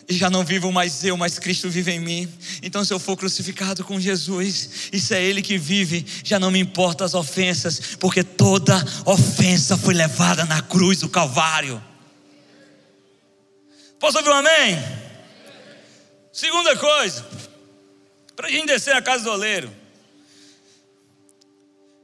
E 0.07 0.13
já 0.13 0.29
não 0.29 0.43
vivo 0.43 0.71
mais 0.71 1.03
eu, 1.03 1.15
mas 1.17 1.39
Cristo 1.39 1.69
vive 1.69 1.91
em 1.91 1.99
mim. 1.99 2.33
Então, 2.61 2.83
se 2.83 2.93
eu 2.93 2.99
for 2.99 3.17
crucificado 3.17 3.83
com 3.83 3.99
Jesus, 3.99 4.89
isso 4.91 5.13
é 5.13 5.23
Ele 5.23 5.41
que 5.41 5.57
vive, 5.57 6.05
já 6.23 6.39
não 6.39 6.51
me 6.51 6.59
importa 6.59 7.05
as 7.05 7.13
ofensas, 7.13 7.95
porque 7.99 8.23
toda 8.23 8.75
ofensa 9.05 9.77
foi 9.77 9.93
levada 9.93 10.45
na 10.45 10.61
cruz 10.61 10.99
do 10.99 11.09
Calvário. 11.09 11.81
Posso 13.99 14.17
ouvir 14.17 14.29
um 14.29 14.33
amém? 14.33 14.77
Segunda 16.33 16.75
coisa, 16.77 17.25
para 18.35 18.47
a 18.47 18.51
gente 18.51 18.67
descer 18.67 18.95
a 18.95 19.01
casa 19.01 19.23
do 19.23 19.31
oleiro, 19.31 19.71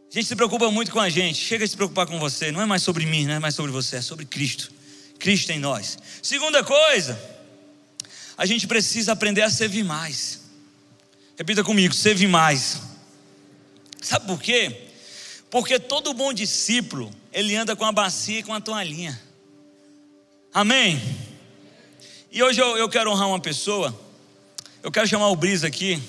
a 0.09 0.13
gente 0.13 0.27
se 0.27 0.35
preocupa 0.35 0.71
muito 0.71 0.91
com 0.91 0.99
a 0.99 1.09
gente, 1.09 1.39
chega 1.39 1.65
a 1.65 1.67
se 1.67 1.75
preocupar 1.75 2.07
com 2.07 2.17
você, 2.19 2.51
não 2.51 2.61
é 2.61 2.65
mais 2.65 2.81
sobre 2.81 3.05
mim, 3.05 3.25
não 3.25 3.33
é 3.33 3.39
mais 3.39 3.55
sobre 3.55 3.71
você, 3.71 3.97
é 3.97 4.01
sobre 4.01 4.25
Cristo. 4.25 4.71
Cristo 5.19 5.51
em 5.51 5.59
nós. 5.59 5.97
Segunda 6.21 6.63
coisa, 6.63 7.19
a 8.37 8.45
gente 8.45 8.67
precisa 8.67 9.11
aprender 9.11 9.41
a 9.41 9.49
servir 9.49 9.83
mais. 9.83 10.41
Repita 11.37 11.63
comigo, 11.63 11.93
servir 11.93 12.27
mais. 12.27 12.81
Sabe 14.01 14.27
por 14.27 14.41
quê? 14.41 14.89
Porque 15.49 15.79
todo 15.79 16.13
bom 16.13 16.31
discípulo, 16.31 17.11
ele 17.33 17.55
anda 17.55 17.75
com 17.75 17.85
a 17.85 17.91
bacia 17.91 18.39
e 18.39 18.43
com 18.43 18.53
a 18.53 18.61
toalhinha. 18.61 19.19
Amém? 20.53 21.01
E 22.31 22.41
hoje 22.41 22.61
eu, 22.61 22.77
eu 22.77 22.89
quero 22.89 23.11
honrar 23.11 23.27
uma 23.27 23.39
pessoa. 23.39 23.97
Eu 24.81 24.91
quero 24.91 25.07
chamar 25.07 25.27
o 25.29 25.35
Brisa 25.35 25.67
aqui. 25.67 26.01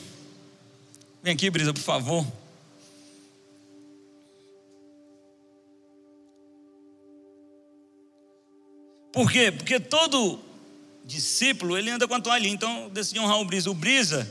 Vem 1.22 1.34
aqui, 1.34 1.50
Brisa, 1.50 1.72
por 1.72 1.82
favor. 1.82 2.26
Por 9.18 9.32
quê? 9.32 9.50
Porque 9.50 9.80
todo 9.80 10.38
discípulo, 11.04 11.76
ele 11.76 11.90
anda 11.90 12.06
com 12.06 12.14
a 12.14 12.20
toalhinha. 12.20 12.54
Então, 12.54 12.88
decidi 12.88 13.18
honrar 13.18 13.40
o 13.40 13.44
Brisa. 13.44 13.68
O 13.68 13.74
Brisa 13.74 14.30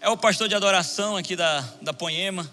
é 0.00 0.08
o 0.08 0.16
pastor 0.16 0.48
de 0.48 0.54
adoração 0.54 1.16
aqui 1.16 1.34
da, 1.34 1.60
da 1.82 1.92
Poema. 1.92 2.48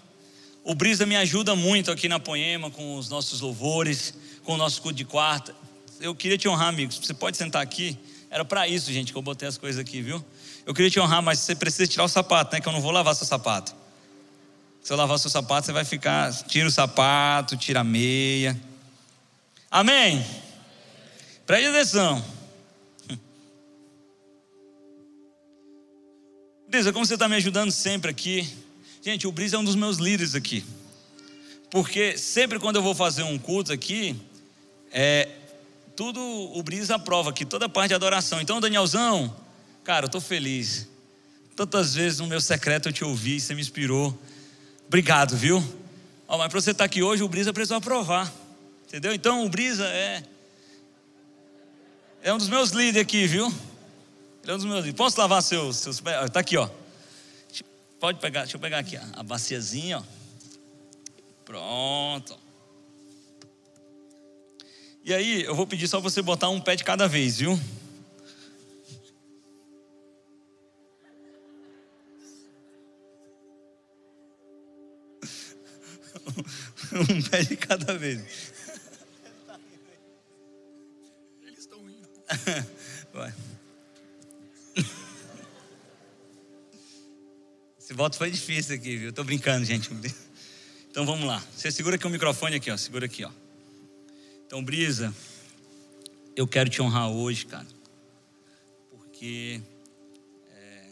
O 0.64 0.74
Brisa 0.74 1.06
me 1.06 1.14
ajuda 1.14 1.54
muito 1.54 1.92
aqui 1.92 2.08
na 2.08 2.18
Poema, 2.18 2.72
com 2.72 2.96
os 2.96 3.08
nossos 3.08 3.40
louvores, 3.40 4.12
com 4.42 4.54
o 4.54 4.56
nosso 4.56 4.82
culto 4.82 4.96
de 4.96 5.04
quarta. 5.04 5.54
Eu 6.00 6.12
queria 6.12 6.36
te 6.36 6.48
honrar, 6.48 6.70
amigos. 6.70 6.98
Você 6.98 7.14
pode 7.14 7.36
sentar 7.36 7.62
aqui. 7.62 7.96
Era 8.32 8.44
para 8.44 8.66
isso, 8.66 8.92
gente, 8.92 9.12
que 9.12 9.18
eu 9.18 9.22
botei 9.22 9.46
as 9.46 9.56
coisas 9.56 9.80
aqui, 9.80 10.02
viu? 10.02 10.24
Eu 10.66 10.74
queria 10.74 10.90
te 10.90 10.98
honrar, 10.98 11.22
mas 11.22 11.38
você 11.38 11.54
precisa 11.54 11.86
tirar 11.86 12.02
o 12.02 12.08
sapato, 12.08 12.52
né? 12.52 12.60
Que 12.60 12.66
eu 12.66 12.72
não 12.72 12.80
vou 12.80 12.90
lavar 12.90 13.14
seu 13.14 13.28
sapato. 13.28 13.76
Se 14.82 14.92
eu 14.92 14.96
lavar 14.96 15.20
seu 15.20 15.30
sapato, 15.30 15.66
você 15.66 15.72
vai 15.72 15.84
ficar. 15.84 16.32
Tira 16.48 16.66
o 16.66 16.72
sapato, 16.72 17.56
tira 17.56 17.78
a 17.78 17.84
meia. 17.84 18.60
Amém? 19.70 20.26
Preste 21.50 21.66
atenção. 21.66 22.24
Brisa, 26.68 26.92
como 26.92 27.04
você 27.04 27.14
está 27.14 27.28
me 27.28 27.34
ajudando 27.34 27.72
sempre 27.72 28.08
aqui. 28.08 28.48
Gente, 29.02 29.26
o 29.26 29.32
Brisa 29.32 29.56
é 29.56 29.58
um 29.58 29.64
dos 29.64 29.74
meus 29.74 29.96
líderes 29.96 30.36
aqui. 30.36 30.64
Porque 31.68 32.16
sempre 32.16 32.60
quando 32.60 32.76
eu 32.76 32.82
vou 32.82 32.94
fazer 32.94 33.24
um 33.24 33.36
culto 33.36 33.72
aqui, 33.72 34.14
é, 34.92 35.28
tudo 35.96 36.20
o 36.20 36.62
Brisa 36.62 36.94
aprova 36.94 37.30
aqui, 37.30 37.44
toda 37.44 37.66
a 37.66 37.68
parte 37.68 37.88
de 37.88 37.94
adoração. 37.94 38.40
Então, 38.40 38.60
Danielzão, 38.60 39.36
cara, 39.82 40.04
eu 40.04 40.06
estou 40.06 40.20
feliz. 40.20 40.86
Tantas 41.56 41.94
vezes 41.96 42.20
no 42.20 42.28
meu 42.28 42.40
secreto 42.40 42.90
eu 42.90 42.92
te 42.92 43.02
ouvi, 43.02 43.40
você 43.40 43.56
me 43.56 43.60
inspirou. 43.60 44.16
Obrigado, 44.86 45.36
viu? 45.36 45.58
Oh, 46.28 46.38
mas 46.38 46.46
para 46.46 46.60
você 46.60 46.70
estar 46.70 46.82
tá 46.82 46.86
aqui 46.86 47.02
hoje, 47.02 47.24
o 47.24 47.28
Brisa 47.28 47.52
precisou 47.52 47.78
aprovar. 47.78 48.32
Entendeu? 48.86 49.12
Então, 49.12 49.44
o 49.44 49.48
Brisa 49.48 49.84
é 49.88 50.22
é 52.22 52.32
um 52.32 52.38
dos 52.38 52.48
meus 52.48 52.70
líderes 52.70 53.02
aqui, 53.02 53.26
viu? 53.26 53.46
Ele 54.42 54.52
é 54.52 54.54
um 54.54 54.58
dos 54.58 54.66
meus 54.66 54.78
líderes. 54.78 54.96
Posso 54.96 55.18
lavar 55.18 55.42
seus, 55.42 55.76
seus 55.76 56.00
pés? 56.00 56.26
Está 56.26 56.40
aqui, 56.40 56.56
ó. 56.56 56.68
Pode 57.98 58.18
pegar, 58.18 58.42
deixa 58.42 58.56
eu 58.56 58.60
pegar 58.60 58.78
aqui, 58.78 58.96
a 58.96 59.22
baciazinha, 59.22 59.98
ó. 59.98 60.02
Pronto. 61.44 62.38
E 65.04 65.12
aí, 65.12 65.42
eu 65.42 65.54
vou 65.54 65.66
pedir 65.66 65.88
só 65.88 65.98
você 66.00 66.22
botar 66.22 66.48
um 66.48 66.60
pé 66.60 66.76
de 66.76 66.84
cada 66.84 67.08
vez, 67.08 67.38
viu? 67.38 67.52
um 76.92 77.22
pé 77.30 77.42
de 77.42 77.56
cada 77.56 77.96
vez. 77.96 78.49
Esse 87.78 87.92
voto 87.92 88.16
foi 88.16 88.30
difícil 88.30 88.76
aqui, 88.76 88.96
viu? 88.96 89.12
Tô 89.12 89.24
brincando, 89.24 89.64
gente. 89.64 89.90
Então 90.90 91.04
vamos 91.04 91.26
lá. 91.26 91.42
Você 91.56 91.72
segura 91.72 91.96
aqui 91.96 92.06
o 92.06 92.10
microfone 92.10 92.56
aqui, 92.56 92.70
ó. 92.70 92.76
Segura 92.76 93.06
aqui, 93.06 93.24
ó. 93.24 93.30
Então, 94.46 94.62
Brisa, 94.62 95.14
eu 96.36 96.46
quero 96.46 96.70
te 96.70 96.80
honrar 96.80 97.08
hoje, 97.10 97.46
cara. 97.46 97.66
Porque 98.90 99.60
é, 100.52 100.88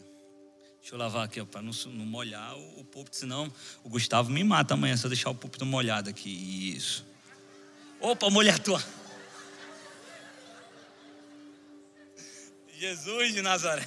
deixa 0.79 0.95
eu 0.95 0.97
lavar 0.99 1.25
aqui, 1.25 1.39
ó, 1.39 1.45
para 1.45 1.61
não, 1.61 1.71
não, 1.71 2.05
molhar 2.05 2.55
o, 2.57 2.81
o 2.81 2.83
púlpito, 2.85 3.15
senão 3.15 3.51
o 3.83 3.89
Gustavo 3.89 4.29
me 4.29 4.43
mata 4.43 4.73
amanhã 4.73 4.95
se 4.95 5.05
eu 5.05 5.09
deixar 5.09 5.29
o 5.29 5.35
púlpito 5.35 5.65
molhado 5.65 6.09
aqui. 6.09 6.75
Isso. 6.75 7.05
Opa, 7.99 8.29
molhar 8.29 8.59
tua. 8.59 8.83
Jesus 12.79 13.33
de 13.33 13.41
Nazaré. 13.41 13.85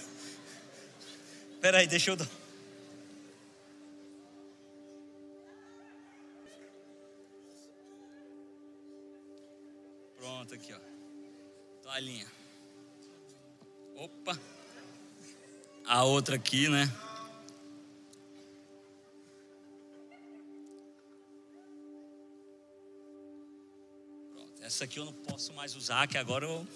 Espera 1.54 1.78
aí, 1.78 1.86
deixa 1.86 2.10
eu. 2.10 2.16
Pronto, 10.18 10.54
aqui, 10.54 10.74
ó. 10.74 10.78
Toalhinha. 11.82 12.26
Opa. 13.96 14.38
A 15.86 16.04
outra 16.04 16.36
aqui, 16.36 16.68
né? 16.68 16.86
Pronto. 24.34 24.62
Essa 24.62 24.84
aqui 24.84 24.98
eu 24.98 25.06
não 25.06 25.14
posso 25.14 25.54
mais 25.54 25.74
usar, 25.74 26.06
que 26.06 26.18
agora 26.18 26.44
eu 26.44 26.66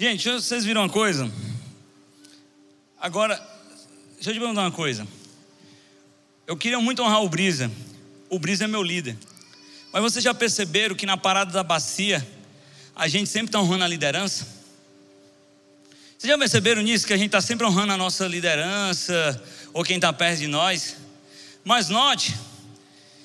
Gente, 0.00 0.30
vocês 0.30 0.64
viram 0.64 0.82
uma 0.82 0.88
coisa? 0.88 1.28
Agora, 3.00 3.34
deixa 4.14 4.30
eu 4.30 4.34
te 4.34 4.38
perguntar 4.38 4.60
uma 4.60 4.70
coisa. 4.70 5.04
Eu 6.46 6.56
queria 6.56 6.78
muito 6.78 7.02
honrar 7.02 7.20
o 7.20 7.28
Brisa. 7.28 7.68
O 8.30 8.38
Brisa 8.38 8.62
é 8.62 8.68
meu 8.68 8.80
líder. 8.80 9.18
Mas 9.92 10.00
vocês 10.00 10.22
já 10.22 10.32
perceberam 10.32 10.94
que 10.94 11.04
na 11.04 11.16
parada 11.16 11.50
da 11.50 11.64
bacia, 11.64 12.24
a 12.94 13.08
gente 13.08 13.28
sempre 13.28 13.48
está 13.48 13.60
honrando 13.60 13.82
a 13.82 13.88
liderança? 13.88 14.46
Vocês 16.16 16.30
já 16.30 16.38
perceberam 16.38 16.80
nisso? 16.80 17.04
Que 17.04 17.12
a 17.12 17.16
gente 17.16 17.26
está 17.26 17.40
sempre 17.40 17.66
honrando 17.66 17.92
a 17.92 17.96
nossa 17.96 18.24
liderança, 18.28 19.42
ou 19.72 19.82
quem 19.82 19.96
está 19.96 20.12
perto 20.12 20.38
de 20.38 20.46
nós? 20.46 20.94
Mas 21.64 21.88
note 21.88 22.36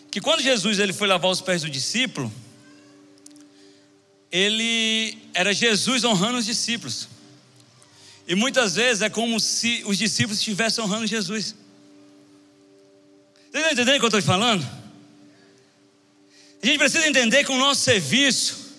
que 0.09 0.19
quando 0.19 0.41
Jesus 0.41 0.79
ele 0.79 0.91
foi 0.91 1.07
lavar 1.07 1.29
os 1.29 1.39
pés 1.39 1.61
do 1.61 1.69
discípulo, 1.69 2.33
ele 4.33 5.15
era 5.31 5.53
Jesus 5.53 6.03
honrando 6.03 6.39
os 6.39 6.45
discípulos. 6.45 7.07
E 8.27 8.33
muitas 8.33 8.73
vezes 8.73 9.03
é 9.03 9.09
como 9.09 9.39
se 9.39 9.83
os 9.85 9.95
discípulos 9.95 10.39
estivessem 10.39 10.83
honrando 10.83 11.05
Jesus. 11.05 11.53
Vocês 13.51 13.63
estão 13.63 13.71
entendendo 13.71 13.95
o 13.97 13.99
que 13.99 14.05
eu 14.05 14.07
estou 14.07 14.21
falando? 14.23 14.67
A 16.63 16.65
gente 16.65 16.79
precisa 16.79 17.07
entender 17.07 17.43
que 17.43 17.51
o 17.51 17.57
nosso 17.59 17.81
serviço, 17.81 18.71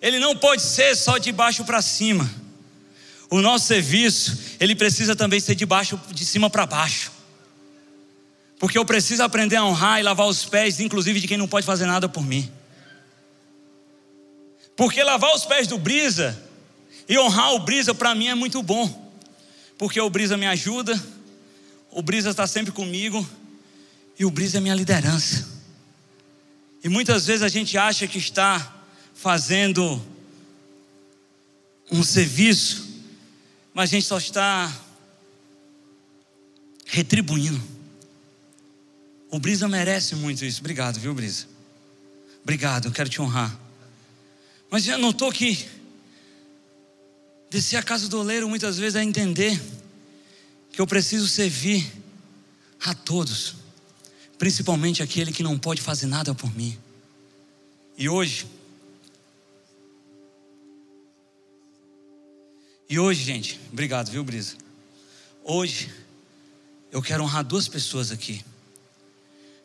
ele 0.00 0.20
não 0.20 0.36
pode 0.36 0.62
ser 0.62 0.94
só 0.94 1.18
de 1.18 1.32
baixo 1.32 1.64
para 1.64 1.82
cima. 1.82 2.30
O 3.28 3.40
nosso 3.40 3.66
serviço, 3.66 4.38
ele 4.60 4.76
precisa 4.76 5.16
também 5.16 5.40
ser 5.40 5.56
de 5.56 5.66
baixo, 5.66 6.00
de 6.12 6.24
cima 6.24 6.48
para 6.48 6.64
baixo. 6.64 7.10
Porque 8.56 8.78
eu 8.78 8.84
preciso 8.84 9.24
aprender 9.24 9.56
a 9.56 9.64
honrar 9.64 9.98
e 9.98 10.04
lavar 10.04 10.28
os 10.28 10.44
pés, 10.44 10.78
inclusive 10.78 11.18
de 11.18 11.26
quem 11.26 11.36
não 11.36 11.48
pode 11.48 11.66
fazer 11.66 11.86
nada 11.86 12.08
por 12.08 12.24
mim. 12.24 12.48
Porque 14.82 15.00
lavar 15.00 15.32
os 15.32 15.44
pés 15.44 15.68
do 15.68 15.78
Brisa 15.78 16.36
e 17.08 17.16
honrar 17.16 17.54
o 17.54 17.60
Brisa 17.60 17.94
para 17.94 18.16
mim 18.16 18.26
é 18.26 18.34
muito 18.34 18.60
bom. 18.64 19.12
Porque 19.78 20.00
o 20.00 20.10
Brisa 20.10 20.36
me 20.36 20.44
ajuda, 20.44 21.00
o 21.92 22.02
Brisa 22.02 22.30
está 22.30 22.48
sempre 22.48 22.72
comigo 22.72 23.24
e 24.18 24.24
o 24.24 24.30
Brisa 24.32 24.58
é 24.58 24.60
minha 24.60 24.74
liderança. 24.74 25.48
E 26.82 26.88
muitas 26.88 27.26
vezes 27.26 27.44
a 27.44 27.48
gente 27.48 27.78
acha 27.78 28.08
que 28.08 28.18
está 28.18 28.82
fazendo 29.14 30.04
um 31.88 32.02
serviço, 32.02 32.84
mas 33.72 33.88
a 33.88 33.92
gente 33.92 34.06
só 34.06 34.18
está 34.18 34.68
retribuindo. 36.86 37.62
O 39.30 39.38
Brisa 39.38 39.68
merece 39.68 40.16
muito 40.16 40.44
isso. 40.44 40.58
Obrigado, 40.58 40.98
viu, 40.98 41.14
Brisa? 41.14 41.46
Obrigado, 42.42 42.86
eu 42.86 42.90
quero 42.90 43.08
te 43.08 43.22
honrar. 43.22 43.62
Mas 44.72 44.84
já 44.84 44.96
notou 44.96 45.30
que 45.30 45.68
descer 47.50 47.76
a 47.76 47.82
casa 47.82 48.08
do 48.08 48.18
oleiro 48.18 48.48
muitas 48.48 48.78
vezes 48.78 48.96
é 48.96 49.04
entender 49.04 49.60
que 50.72 50.80
eu 50.80 50.86
preciso 50.86 51.28
servir 51.28 51.86
a 52.80 52.94
todos, 52.94 53.56
principalmente 54.38 55.02
aquele 55.02 55.30
que 55.30 55.42
não 55.42 55.58
pode 55.58 55.82
fazer 55.82 56.06
nada 56.06 56.34
por 56.34 56.50
mim. 56.56 56.78
E 57.98 58.08
hoje, 58.08 58.46
E 62.88 62.98
hoje, 62.98 63.24
gente, 63.24 63.58
obrigado, 63.72 64.10
viu, 64.10 64.22
Brisa? 64.22 64.54
Hoje, 65.42 65.90
eu 66.90 67.00
quero 67.00 67.24
honrar 67.24 67.42
duas 67.42 67.66
pessoas 67.66 68.12
aqui. 68.12 68.44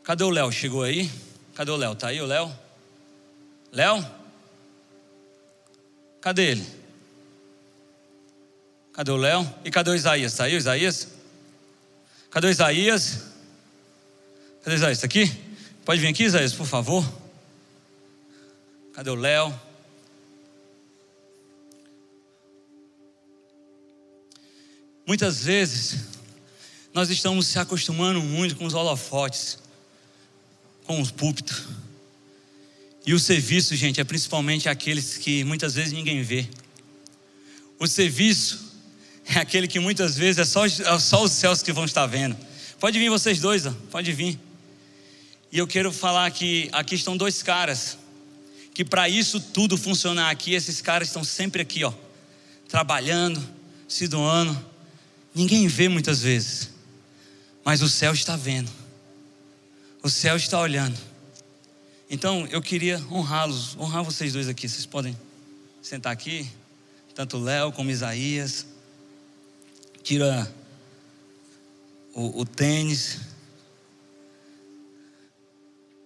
Cadê 0.02 0.24
o 0.24 0.30
Léo? 0.30 0.50
Chegou 0.50 0.82
aí? 0.82 1.12
Cadê 1.54 1.70
o 1.72 1.76
Léo? 1.76 1.94
Tá 1.94 2.08
aí 2.08 2.22
o 2.22 2.26
Léo? 2.26 2.50
Léo? 3.70 4.27
Cadê 6.22 6.52
ele? 6.52 6.68
Cadê 8.94 9.12
o 9.12 9.18
Léo? 9.18 9.48
E 9.64 9.70
cadê 9.70 9.92
o 9.92 9.96
Isaías? 9.96 10.36
Tá 10.36 10.46
aí 10.46 10.56
o 10.56 10.58
Isaías? 10.58 11.08
Cadê 12.32 12.48
o 12.48 12.50
Isaías? 12.50 13.24
Cadê 14.64 14.76
o 14.76 14.78
Isaías? 14.78 14.98
Está 14.98 15.06
aqui? 15.06 15.32
Pode 15.86 16.02
vir 16.02 16.08
aqui, 16.08 16.24
Isaías, 16.24 16.54
por 16.54 16.66
favor. 16.66 17.08
Cadê 18.94 19.10
o 19.10 19.16
Léo? 19.16 19.54
Muitas 25.06 25.44
vezes, 25.44 26.00
nós 26.94 27.10
estamos 27.10 27.48
se 27.48 27.60
acostumando 27.60 28.22
muito 28.22 28.56
com 28.56 28.66
os 28.66 28.74
holofotes, 28.74 29.60
com 30.84 31.00
os 31.00 31.12
púlpitos. 31.12 31.68
E 33.08 33.14
o 33.14 33.20
serviço, 33.20 33.76
gente, 33.76 34.00
é 34.00 34.04
principalmente 34.04 34.70
aqueles 34.70 35.18
que 35.18 35.44
muitas 35.44 35.74
vezes 35.74 35.94
ninguém 35.94 36.22
vê. 36.22 36.48
O 37.80 37.88
serviço 37.88 38.74
é 39.26 39.40
aquele 39.40 39.68
que 39.68 39.80
muitas 39.80 40.16
vezes 40.16 40.38
é 40.38 40.46
só, 40.46 40.66
é 40.66 41.00
só 41.00 41.24
os 41.24 41.32
céus 41.32 41.64
que 41.64 41.74
vão 41.74 41.86
estar 41.86 42.06
vendo. 42.06 42.38
Pode 42.80 43.00
vir 43.00 43.10
vocês 43.10 43.40
dois, 43.40 43.66
ó, 43.66 43.74
pode 43.90 44.14
vir. 44.14 44.38
E 45.52 45.58
eu 45.58 45.66
quero 45.66 45.92
falar 45.92 46.30
que 46.30 46.70
aqui 46.72 46.94
estão 46.94 47.18
dois 47.18 47.42
caras, 47.42 47.98
que 48.76 48.86
para 48.86 49.10
isso 49.10 49.40
tudo 49.40 49.76
funcionar 49.76 50.30
aqui, 50.30 50.54
esses 50.54 50.82
caras 50.82 51.08
estão 51.08 51.24
sempre 51.24 51.64
aqui, 51.64 51.84
ó, 51.84 51.94
trabalhando, 52.68 53.42
se 53.88 54.08
doando 54.08 54.56
Ninguém 55.38 55.68
vê 55.68 55.88
muitas 55.88 56.24
vezes, 56.24 56.72
mas 57.64 57.84
o 57.84 57.88
céu 57.88 58.12
está 58.12 58.36
vendo, 58.36 58.72
o 60.02 60.10
céu 60.10 60.36
está 60.36 60.60
olhando. 60.60 60.98
Então 62.10 62.48
eu 62.48 62.62
queria 62.62 62.98
honrá-los, 63.12 63.76
honrar 63.78 64.04
vocês 64.04 64.34
dois 64.34 64.48
aqui. 64.48 64.68
Vocês 64.70 64.86
podem 64.86 65.18
sentar 65.82 66.14
aqui, 66.14 66.50
tanto 67.14 67.38
Léo 67.38 67.72
como 67.72 67.92
Isaías. 67.92 68.66
Tira 70.04 70.50
o, 72.14 72.42
o 72.42 72.46
tênis. 72.46 73.20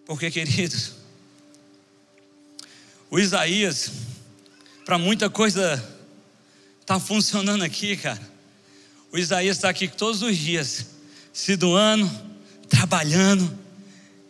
Porque, 0.05 0.31
queridos, 0.31 0.93
o 3.09 3.19
Isaías, 3.19 3.91
para 4.83 4.97
muita 4.97 5.29
coisa, 5.29 5.81
está 6.79 6.99
funcionando 6.99 7.63
aqui, 7.63 7.95
cara. 7.95 8.19
O 9.11 9.17
Isaías 9.17 9.57
está 9.57 9.69
aqui 9.69 9.87
todos 9.87 10.21
os 10.23 10.35
dias, 10.35 10.87
se 11.31 11.55
doando, 11.55 12.09
trabalhando, 12.67 13.57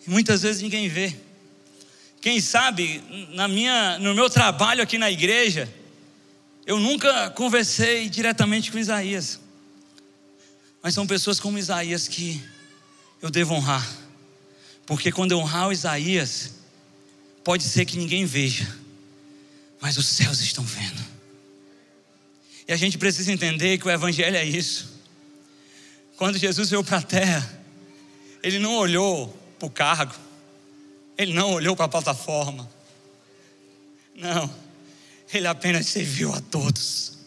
e 0.05 0.09
muitas 0.09 0.41
vezes 0.41 0.61
ninguém 0.61 0.89
vê. 0.89 1.15
Quem 2.21 2.39
sabe, 2.39 3.03
na 3.31 3.47
minha, 3.47 3.97
no 3.97 4.13
meu 4.13 4.29
trabalho 4.29 4.83
aqui 4.83 4.99
na 4.99 5.09
igreja, 5.09 5.67
eu 6.67 6.79
nunca 6.79 7.31
conversei 7.31 8.07
diretamente 8.07 8.71
com 8.71 8.77
Isaías. 8.77 9.39
Mas 10.83 10.93
são 10.93 11.07
pessoas 11.07 11.39
como 11.39 11.57
Isaías 11.57 12.07
que 12.07 12.39
eu 13.21 13.31
devo 13.31 13.55
honrar. 13.55 13.87
Porque 14.85 15.11
quando 15.11 15.31
eu 15.31 15.39
honrar 15.39 15.69
o 15.69 15.71
Isaías, 15.71 16.53
pode 17.43 17.63
ser 17.63 17.85
que 17.85 17.97
ninguém 17.97 18.23
veja, 18.23 18.67
mas 19.79 19.97
os 19.97 20.05
céus 20.05 20.41
estão 20.41 20.63
vendo. 20.63 21.01
E 22.67 22.73
a 22.73 22.77
gente 22.77 22.99
precisa 22.99 23.31
entender 23.31 23.79
que 23.79 23.87
o 23.87 23.91
Evangelho 23.91 24.37
é 24.37 24.45
isso. 24.45 24.91
Quando 26.17 26.37
Jesus 26.37 26.69
veio 26.69 26.83
para 26.83 26.99
a 26.99 27.01
terra, 27.01 27.63
ele 28.43 28.59
não 28.59 28.75
olhou 28.75 29.27
para 29.57 29.67
o 29.67 29.71
cargo, 29.71 30.13
ele 31.17 31.33
não 31.33 31.53
olhou 31.53 31.75
para 31.75 31.85
a 31.85 31.89
plataforma, 31.89 32.69
não, 34.15 34.53
ele 35.33 35.47
apenas 35.47 35.87
serviu 35.87 36.33
a 36.33 36.41
todos, 36.41 37.17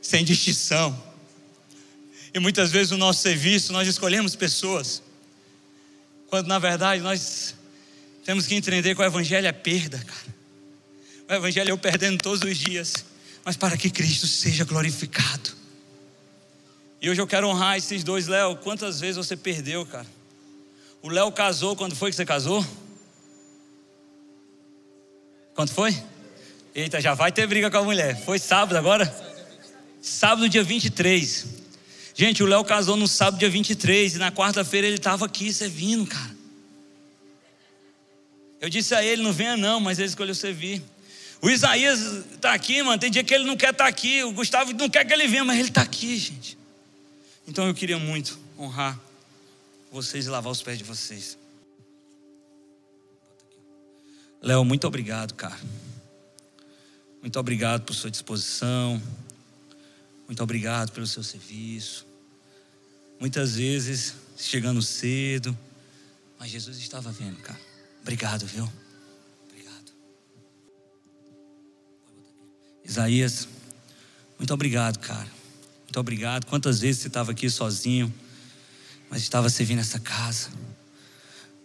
sem 0.00 0.24
distinção. 0.24 1.00
E 2.34 2.38
muitas 2.38 2.70
vezes 2.70 2.92
o 2.92 2.96
nosso 2.96 3.20
serviço 3.20 3.72
nós 3.72 3.86
escolhemos 3.86 4.34
pessoas, 4.34 5.02
quando 6.28 6.46
na 6.46 6.58
verdade 6.58 7.02
nós 7.02 7.54
temos 8.24 8.46
que 8.46 8.54
entender 8.54 8.94
que 8.94 9.00
o 9.00 9.04
Evangelho 9.04 9.46
é 9.46 9.52
perda, 9.52 9.98
cara. 9.98 10.34
O 11.28 11.32
Evangelho 11.34 11.68
é 11.68 11.72
eu 11.72 11.78
perdendo 11.78 12.22
todos 12.22 12.42
os 12.42 12.56
dias 12.56 13.04
mas 13.44 13.56
para 13.56 13.76
que 13.76 13.90
Cristo 13.90 14.26
seja 14.26 14.64
glorificado. 14.64 15.50
E 17.00 17.10
hoje 17.10 17.20
eu 17.20 17.26
quero 17.26 17.48
honrar 17.48 17.76
esses 17.76 18.04
dois, 18.04 18.28
Léo. 18.28 18.56
Quantas 18.56 19.00
vezes 19.00 19.16
você 19.16 19.36
perdeu, 19.36 19.84
cara? 19.84 20.06
O 21.02 21.08
Léo 21.08 21.32
casou, 21.32 21.74
quando 21.74 21.96
foi 21.96 22.10
que 22.10 22.16
você 22.16 22.24
casou? 22.24 22.64
Quando 25.52 25.70
foi? 25.70 26.00
Eita, 26.72 27.00
já 27.00 27.12
vai 27.12 27.32
ter 27.32 27.44
briga 27.48 27.68
com 27.68 27.78
a 27.78 27.82
mulher. 27.82 28.24
Foi 28.24 28.38
sábado 28.38 28.76
agora? 28.76 29.12
Sábado, 30.00 30.48
dia 30.48 30.62
23. 30.62 31.46
Gente, 32.14 32.42
o 32.42 32.46
Léo 32.46 32.64
casou 32.64 32.96
no 32.96 33.08
sábado, 33.08 33.40
dia 33.40 33.50
23. 33.50 34.14
E 34.14 34.18
na 34.18 34.30
quarta-feira 34.30 34.86
ele 34.86 34.96
estava 34.96 35.26
aqui 35.26 35.52
servindo, 35.52 36.06
cara. 36.06 36.36
Eu 38.60 38.70
disse 38.70 38.94
a 38.94 39.04
ele: 39.04 39.22
não 39.22 39.32
venha 39.32 39.56
não, 39.56 39.80
mas 39.80 39.98
ele 39.98 40.08
escolheu 40.08 40.36
servir. 40.36 40.80
O 41.40 41.50
Isaías 41.50 42.00
está 42.32 42.54
aqui, 42.54 42.80
mano. 42.80 42.98
Tem 42.98 43.10
dia 43.10 43.24
que 43.24 43.34
ele 43.34 43.44
não 43.44 43.56
quer 43.56 43.70
estar 43.70 43.84
tá 43.84 43.90
aqui. 43.90 44.22
O 44.22 44.30
Gustavo 44.30 44.72
não 44.72 44.88
quer 44.88 45.04
que 45.04 45.12
ele 45.12 45.26
venha, 45.26 45.44
mas 45.44 45.58
ele 45.58 45.68
está 45.68 45.82
aqui, 45.82 46.16
gente. 46.16 46.56
Então 47.46 47.66
eu 47.66 47.74
queria 47.74 47.98
muito 47.98 48.38
honrar 48.56 48.98
vocês 49.92 50.26
e 50.26 50.30
lavar 50.30 50.50
os 50.50 50.62
pés 50.62 50.78
de 50.78 50.84
vocês. 50.84 51.38
Léo, 54.40 54.64
muito 54.64 54.86
obrigado, 54.86 55.34
cara. 55.34 55.60
Muito 57.20 57.38
obrigado 57.38 57.82
por 57.82 57.94
sua 57.94 58.10
disposição. 58.10 59.00
Muito 60.26 60.42
obrigado 60.42 60.90
pelo 60.90 61.06
seu 61.06 61.22
serviço. 61.22 62.06
Muitas 63.20 63.56
vezes 63.56 64.14
chegando 64.36 64.82
cedo, 64.82 65.56
mas 66.38 66.50
Jesus 66.50 66.78
estava 66.78 67.12
vendo, 67.12 67.36
cara. 67.36 67.60
Obrigado, 68.00 68.46
viu? 68.46 68.68
Isaías, 72.84 73.48
muito 74.38 74.52
obrigado, 74.52 74.98
cara. 74.98 75.28
Muito 75.84 76.00
obrigado. 76.00 76.46
Quantas 76.46 76.80
vezes 76.80 77.00
você 77.00 77.08
estava 77.08 77.30
aqui 77.30 77.48
sozinho, 77.48 78.12
mas 79.12 79.20
estava 79.20 79.50
servindo 79.50 79.80
essa 79.80 79.98
casa. 79.98 80.48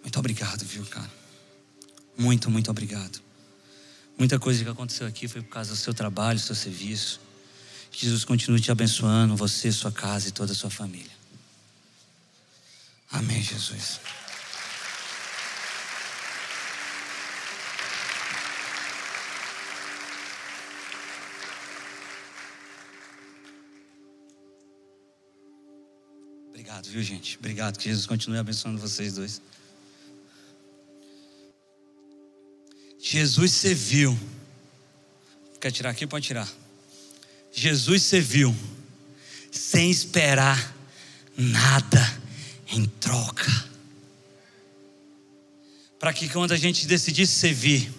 Muito 0.01 0.19
obrigado, 0.19 0.65
viu, 0.65 0.85
cara? 0.85 1.09
Muito, 2.17 2.51
muito 2.51 2.69
obrigado. 2.69 3.21
Muita 4.19 4.37
coisa 4.37 4.61
que 4.65 4.69
aconteceu 4.69 5.07
aqui 5.07 5.29
foi 5.29 5.41
por 5.41 5.51
causa 5.51 5.69
do 5.69 5.77
seu 5.77 5.93
trabalho, 5.93 6.37
do 6.37 6.43
seu 6.43 6.53
serviço. 6.53 7.21
Que 7.89 8.01
Jesus 8.03 8.25
continue 8.25 8.59
te 8.59 8.69
abençoando, 8.69 9.33
você, 9.37 9.71
sua 9.71 9.93
casa 9.93 10.27
e 10.27 10.31
toda 10.31 10.51
a 10.51 10.55
sua 10.55 10.69
família. 10.69 11.15
Amém, 13.09 13.41
Jesus. 13.41 14.01
Obrigado, 26.67 26.91
viu, 26.91 27.01
gente? 27.01 27.37
Obrigado. 27.37 27.77
Que 27.77 27.85
Jesus 27.85 28.05
continue 28.05 28.37
abençoando 28.37 28.77
vocês 28.77 29.13
dois. 29.13 29.41
Jesus 32.99 33.53
serviu. 33.53 34.19
Quer 35.61 35.71
tirar 35.71 35.91
aqui? 35.91 36.05
Pode 36.05 36.27
tirar. 36.27 36.45
Jesus 37.53 38.03
serviu 38.03 38.53
sem 39.49 39.89
esperar 39.89 40.75
nada 41.37 42.21
em 42.67 42.85
troca. 42.85 43.49
Para 45.97 46.11
que 46.11 46.27
quando 46.27 46.51
a 46.51 46.57
gente 46.57 46.85
decidisse 46.85 47.31
servir, 47.31 47.89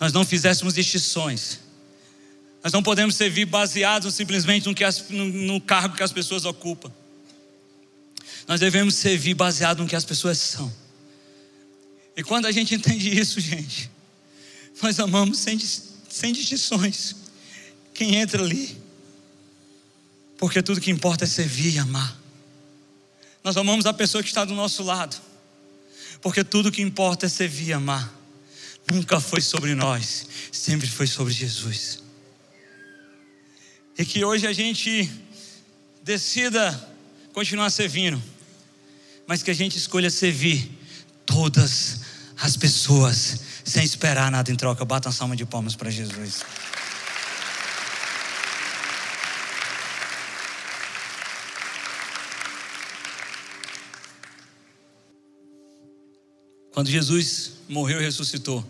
nós 0.00 0.12
não 0.12 0.24
fizéssemos 0.24 0.74
distinções. 0.74 1.60
Nós 2.64 2.72
não 2.72 2.82
podemos 2.82 3.14
servir 3.14 3.44
baseados 3.44 4.12
simplesmente 4.12 4.66
no, 4.66 4.74
as, 4.84 5.08
no, 5.08 5.24
no 5.24 5.60
cargo 5.60 5.94
que 5.94 6.02
as 6.02 6.12
pessoas 6.12 6.44
ocupam. 6.44 6.92
Nós 8.50 8.58
devemos 8.58 8.96
servir 8.96 9.34
baseado 9.34 9.78
no 9.78 9.88
que 9.88 9.94
as 9.94 10.04
pessoas 10.04 10.36
são. 10.36 10.74
E 12.16 12.22
quando 12.24 12.46
a 12.46 12.50
gente 12.50 12.74
entende 12.74 13.08
isso, 13.16 13.38
gente, 13.38 13.88
nós 14.82 14.98
amamos 14.98 15.38
sem, 15.38 15.56
sem 15.56 16.32
distinções. 16.32 17.14
Quem 17.94 18.16
entra 18.16 18.42
ali, 18.42 18.76
porque 20.36 20.60
tudo 20.64 20.80
que 20.80 20.90
importa 20.90 21.22
é 21.22 21.28
servir 21.28 21.74
e 21.74 21.78
amar. 21.78 22.18
Nós 23.44 23.56
amamos 23.56 23.86
a 23.86 23.92
pessoa 23.92 24.20
que 24.20 24.28
está 24.28 24.44
do 24.44 24.52
nosso 24.52 24.82
lado, 24.82 25.16
porque 26.20 26.42
tudo 26.42 26.72
que 26.72 26.82
importa 26.82 27.26
é 27.26 27.28
servir 27.28 27.68
e 27.68 27.72
amar. 27.72 28.12
Nunca 28.90 29.20
foi 29.20 29.40
sobre 29.40 29.76
nós, 29.76 30.26
sempre 30.50 30.88
foi 30.88 31.06
sobre 31.06 31.32
Jesus. 31.32 32.02
E 33.96 34.04
que 34.04 34.24
hoje 34.24 34.44
a 34.44 34.52
gente 34.52 35.08
decida 36.02 36.90
continuar 37.32 37.70
servindo, 37.70 38.20
mas 39.30 39.44
que 39.44 39.50
a 39.52 39.54
gente 39.54 39.78
escolha 39.78 40.10
servir 40.10 40.68
todas 41.24 42.00
as 42.36 42.56
pessoas 42.56 43.38
sem 43.64 43.84
esperar 43.84 44.28
nada 44.28 44.50
em 44.50 44.56
troca. 44.56 44.84
Bata 44.84 45.08
uma 45.08 45.14
salva 45.14 45.36
de 45.36 45.46
palmas 45.46 45.76
para 45.76 45.88
Jesus. 45.88 46.42
Quando 56.72 56.90
Jesus 56.90 57.52
morreu 57.68 58.00
e 58.00 58.04
ressuscitou, 58.04 58.68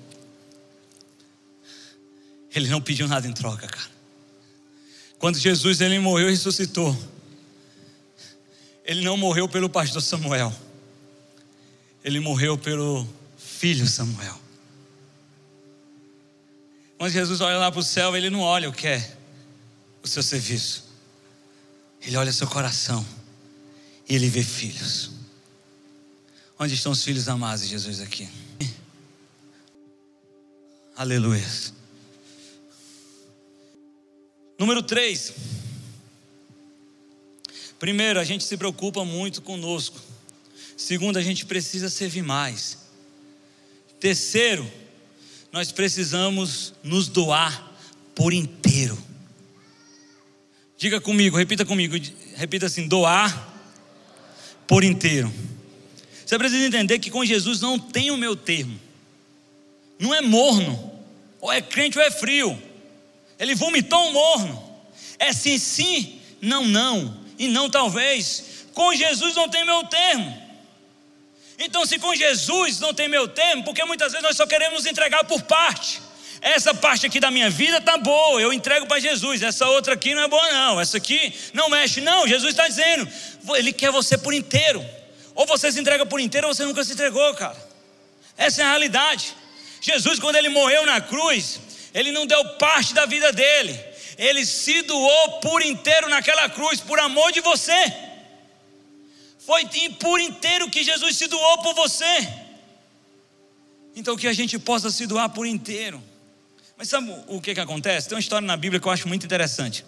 ele 2.55 2.69
não 2.69 2.83
pediu 2.83 3.09
nada 3.09 3.27
em 3.27 3.33
troca, 3.33 3.67
cara. 3.67 3.91
Quando 5.19 5.39
Jesus 5.39 5.81
ele 5.81 5.99
morreu 5.99 6.29
e 6.29 6.33
ressuscitou, 6.33 6.95
ele 8.91 9.03
não 9.03 9.17
morreu 9.17 9.49
pelo 9.49 9.71
pastor 9.71 10.03
Samuel. 10.03 10.53
Ele 12.03 12.19
morreu 12.19 12.59
pelo 12.59 13.09
filho 13.39 13.87
Samuel. 13.87 14.37
Quando 16.99 17.13
Jesus 17.13 17.41
olha 17.41 17.57
lá 17.57 17.71
para 17.71 17.79
o 17.79 17.85
céu, 17.85 18.17
ele 18.17 18.29
não 18.29 18.41
olha 18.41 18.69
o 18.69 18.73
que 18.73 18.89
é 18.89 19.17
o 20.03 20.09
seu 20.09 20.25
serviço. 20.25 20.91
Ele 22.03 22.17
olha 22.17 22.31
o 22.31 22.33
seu 22.33 22.49
coração. 22.49 23.07
E 24.09 24.17
ele 24.17 24.29
vê 24.29 24.43
filhos. 24.43 25.13
Onde 26.59 26.75
estão 26.75 26.91
os 26.91 27.05
filhos 27.05 27.29
amados 27.29 27.63
de 27.63 27.71
Jesus 27.71 28.01
aqui? 28.01 28.29
Aleluia. 30.97 31.47
Número 34.59 34.83
3. 34.83 35.70
Primeiro, 37.81 38.21
a 38.21 38.25
gente 38.25 38.45
se 38.45 38.59
preocupa 38.59 39.07
muito 39.07 39.41
conosco. 39.41 39.99
Segundo, 40.77 41.17
a 41.17 41.23
gente 41.23 41.47
precisa 41.47 41.89
servir 41.89 42.23
mais. 42.23 42.77
Terceiro, 43.99 44.71
nós 45.51 45.73
precisamos 45.73 46.75
nos 46.85 47.09
doar 47.09 47.73
por 48.15 48.35
inteiro. 48.35 49.03
Diga 50.77 51.01
comigo, 51.01 51.39
repita 51.39 51.65
comigo, 51.65 51.97
repita 52.37 52.67
assim: 52.67 52.87
doar 52.87 53.49
por 54.67 54.85
inteiro. 54.85 55.33
Você 56.27 56.39
precisa 56.39 56.67
entender 56.67 56.99
que 56.99 57.11
com 57.11 57.25
Jesus 57.25 57.63
não 57.63 57.79
tem 57.79 58.11
o 58.11 58.17
meu 58.19 58.37
termo. 58.37 58.79
Não 59.99 60.15
é 60.15 60.21
morno, 60.21 60.93
ou 61.41 61.51
é 61.51 61.63
crente 61.63 61.97
ou 61.97 62.05
é 62.05 62.11
frio. 62.11 62.63
Ele 63.39 63.55
vomitou 63.55 64.07
um 64.09 64.13
morno. 64.13 64.71
É 65.19 65.33
sim, 65.33 65.57
sim, 65.59 66.21
não, 66.43 66.67
não 66.67 67.20
e 67.41 67.49
não 67.49 67.71
talvez. 67.71 68.67
Com 68.75 68.95
Jesus 68.95 69.35
não 69.35 69.49
tem 69.49 69.65
meu 69.65 69.83
termo. 69.85 70.51
Então, 71.59 71.87
se 71.87 71.99
com 71.99 72.15
Jesus 72.15 72.79
não 72.79 72.93
tem 72.93 73.09
meu 73.09 73.27
termo, 73.27 73.65
porque 73.65 73.83
muitas 73.85 74.13
vezes 74.13 74.23
nós 74.23 74.37
só 74.37 74.47
queremos 74.47 74.85
entregar 74.85 75.25
por 75.25 75.43
parte. 75.43 76.03
Essa 76.43 76.75
parte 76.75 77.07
aqui 77.07 77.19
da 77.19 77.31
minha 77.31 77.49
vida 77.49 77.81
tá 77.81 77.97
boa, 77.97 78.41
eu 78.41 78.53
entrego 78.53 78.87
para 78.87 79.01
Jesus. 79.01 79.43
Essa 79.43 79.67
outra 79.69 79.95
aqui 79.95 80.15
não 80.15 80.23
é 80.23 80.29
boa, 80.29 80.53
não. 80.53 80.81
Essa 80.81 80.99
aqui 80.99 81.35
não 81.55 81.71
mexe, 81.71 82.03
não. 82.03 82.29
Jesus 82.29 82.51
está 82.51 82.69
dizendo, 82.69 83.09
Ele 83.57 83.73
quer 83.73 83.91
você 83.91 84.19
por 84.19 84.35
inteiro. 84.35 84.85
Ou 85.35 85.47
você 85.47 85.73
se 85.73 85.81
entrega 85.81 86.05
por 86.05 86.21
inteiro, 86.21 86.47
ou 86.47 86.55
você 86.55 86.65
nunca 86.65 86.85
se 86.85 86.93
entregou, 86.93 87.35
cara. 87.35 87.57
Essa 88.37 88.61
é 88.61 88.65
a 88.65 88.69
realidade. 88.69 89.35
Jesus, 89.81 90.19
quando 90.19 90.37
ele 90.37 90.51
morreu 90.51 90.85
na 90.85 91.01
cruz, 91.01 91.59
ele 91.95 92.13
não 92.13 92.27
deu 92.27 92.45
parte 92.57 92.93
da 92.93 93.07
vida 93.07 93.33
dele, 93.33 93.79
ele 94.21 94.45
se 94.45 94.83
doou 94.83 95.41
por 95.41 95.63
inteiro 95.63 96.07
naquela 96.11 96.47
cruz, 96.51 96.79
por 96.79 96.99
amor 97.01 97.33
de 97.33 97.41
você. 97.41 97.91
Foi 99.39 99.65
por 99.99 100.21
inteiro 100.21 100.69
que 100.69 100.85
Jesus 100.85 101.17
se 101.17 101.27
doou 101.27 101.63
por 101.63 101.75
você. 101.75 102.29
Então 103.97 104.19
que 104.19 104.29
a 104.29 104.33
gente 104.35 104.59
possa 104.59 104.91
se 104.91 105.07
doar 105.07 105.31
por 105.31 105.47
inteiro. 105.47 106.03
Mas 106.77 106.91
sabe 106.91 107.11
o 107.29 107.41
que, 107.41 107.55
que 107.55 107.61
acontece? 107.61 108.11
Tem 108.11 108.15
uma 108.15 108.21
história 108.21 108.47
na 108.47 108.59
Bíblia 108.59 108.79
que 108.79 108.87
eu 108.87 108.93
acho 108.93 109.09
muito 109.09 109.25
interessante. 109.25 109.87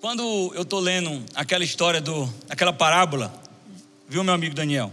Quando 0.00 0.52
eu 0.54 0.62
estou 0.62 0.78
lendo 0.78 1.24
aquela 1.34 1.64
história 1.64 2.00
do, 2.00 2.32
aquela 2.48 2.72
parábola, 2.72 3.34
viu 4.08 4.22
meu 4.22 4.34
amigo 4.34 4.54
Daniel? 4.54 4.92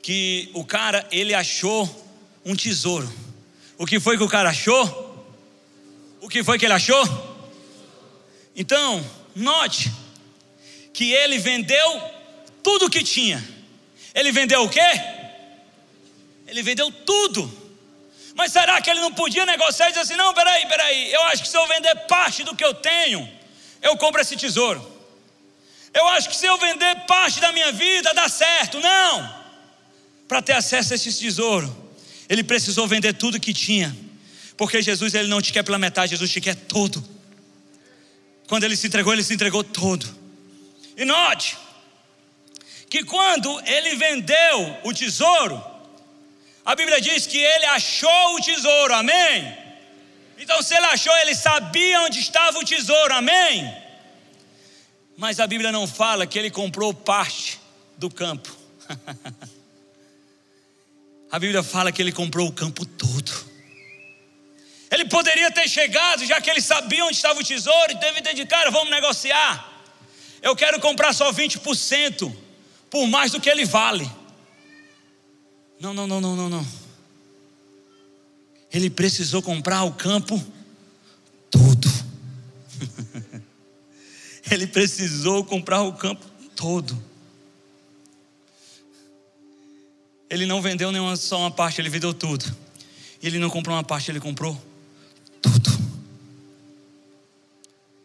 Que 0.00 0.50
o 0.54 0.64
cara 0.64 1.06
ele 1.12 1.34
achou 1.34 1.86
um 2.42 2.56
tesouro. 2.56 3.12
O 3.76 3.84
que 3.84 4.00
foi 4.00 4.16
que 4.16 4.22
o 4.22 4.28
cara 4.28 4.48
achou? 4.48 5.11
O 6.22 6.28
que 6.28 6.44
foi 6.44 6.56
que 6.56 6.64
ele 6.64 6.72
achou? 6.72 7.02
Então, 8.54 9.04
note 9.34 9.90
que 10.94 11.12
ele 11.12 11.36
vendeu 11.36 12.00
tudo 12.62 12.86
o 12.86 12.90
que 12.90 13.02
tinha. 13.02 13.42
Ele 14.14 14.30
vendeu 14.30 14.62
o 14.62 14.68
quê? 14.68 14.90
Ele 16.46 16.62
vendeu 16.62 16.92
tudo. 16.92 17.42
Mas 18.36 18.52
será 18.52 18.80
que 18.80 18.88
ele 18.88 19.00
não 19.00 19.12
podia 19.12 19.44
negociar 19.44 19.88
e 19.88 19.90
dizer 19.90 20.02
assim: 20.02 20.14
não, 20.14 20.32
peraí, 20.32 20.64
peraí, 20.66 21.12
eu 21.12 21.22
acho 21.24 21.42
que 21.42 21.48
se 21.48 21.56
eu 21.56 21.66
vender 21.66 21.92
parte 22.06 22.44
do 22.44 22.54
que 22.54 22.64
eu 22.64 22.72
tenho, 22.72 23.28
eu 23.82 23.96
compro 23.96 24.20
esse 24.20 24.36
tesouro. 24.36 24.80
Eu 25.92 26.06
acho 26.10 26.28
que 26.28 26.36
se 26.36 26.46
eu 26.46 26.56
vender 26.56 27.04
parte 27.04 27.40
da 27.40 27.50
minha 27.50 27.72
vida, 27.72 28.14
dá 28.14 28.28
certo. 28.28 28.78
Não! 28.78 29.42
Para 30.28 30.40
ter 30.40 30.52
acesso 30.52 30.92
a 30.92 30.96
esse 30.96 31.12
tesouro, 31.12 31.68
ele 32.28 32.44
precisou 32.44 32.86
vender 32.86 33.12
tudo 33.14 33.40
que 33.40 33.52
tinha 33.52 33.94
porque 34.56 34.82
Jesus 34.82 35.14
ele 35.14 35.28
não 35.28 35.40
te 35.40 35.52
quer 35.52 35.62
pela 35.62 35.78
metade, 35.78 36.10
Jesus 36.10 36.30
te 36.30 36.40
quer 36.40 36.54
todo. 36.54 37.02
Quando 38.46 38.64
ele 38.64 38.76
se 38.76 38.86
entregou, 38.86 39.12
ele 39.12 39.22
se 39.22 39.34
entregou 39.34 39.64
todo. 39.64 40.06
E 40.96 41.04
note 41.04 41.56
que 42.88 43.02
quando 43.02 43.60
ele 43.66 43.96
vendeu 43.96 44.78
o 44.84 44.92
tesouro, 44.92 45.62
a 46.64 46.76
Bíblia 46.76 47.00
diz 47.00 47.26
que 47.26 47.38
ele 47.38 47.64
achou 47.64 48.36
o 48.36 48.40
tesouro, 48.40 48.94
amém? 48.94 49.58
Então, 50.38 50.62
se 50.62 50.74
ele 50.74 50.86
achou, 50.86 51.16
ele 51.18 51.34
sabia 51.34 52.02
onde 52.02 52.18
estava 52.18 52.58
o 52.58 52.64
tesouro, 52.64 53.14
amém? 53.14 53.74
Mas 55.16 55.40
a 55.40 55.46
Bíblia 55.46 55.72
não 55.72 55.86
fala 55.86 56.26
que 56.26 56.38
ele 56.38 56.50
comprou 56.50 56.92
parte 56.92 57.58
do 57.96 58.10
campo. 58.10 58.54
a 61.30 61.38
Bíblia 61.38 61.62
fala 61.62 61.90
que 61.90 62.02
ele 62.02 62.12
comprou 62.12 62.46
o 62.46 62.52
campo 62.52 62.84
todo. 62.84 63.51
Ele 64.92 65.06
poderia 65.06 65.50
ter 65.50 65.66
chegado, 65.66 66.26
já 66.26 66.38
que 66.38 66.50
ele 66.50 66.60
sabia 66.60 67.02
onde 67.06 67.16
estava 67.16 67.40
o 67.40 67.42
tesouro, 67.42 67.92
e 67.92 67.96
teve 67.96 68.20
ter 68.20 68.34
dito, 68.34 68.46
cara, 68.46 68.70
vamos 68.70 68.90
negociar. 68.90 69.72
Eu 70.42 70.54
quero 70.54 70.78
comprar 70.80 71.14
só 71.14 71.32
20%, 71.32 72.30
por 72.90 73.06
mais 73.06 73.32
do 73.32 73.40
que 73.40 73.48
ele 73.48 73.64
vale. 73.64 74.08
Não, 75.80 75.94
não, 75.94 76.06
não, 76.06 76.20
não, 76.20 76.36
não, 76.36 76.48
não. 76.50 76.66
Ele 78.70 78.90
precisou 78.90 79.40
comprar 79.40 79.82
o 79.84 79.94
campo 79.94 80.38
todo. 81.50 81.88
ele 84.50 84.66
precisou 84.66 85.42
comprar 85.42 85.80
o 85.80 85.94
campo 85.94 86.26
todo. 86.54 87.02
Ele 90.28 90.44
não 90.44 90.60
vendeu 90.60 90.92
nenhuma 90.92 91.16
só 91.16 91.38
uma 91.38 91.50
parte, 91.50 91.80
ele 91.80 91.88
vendeu 91.88 92.12
tudo. 92.12 92.44
Ele 93.22 93.38
não 93.38 93.48
comprou 93.48 93.74
uma 93.74 93.84
parte, 93.84 94.10
ele 94.10 94.20
comprou 94.20 94.71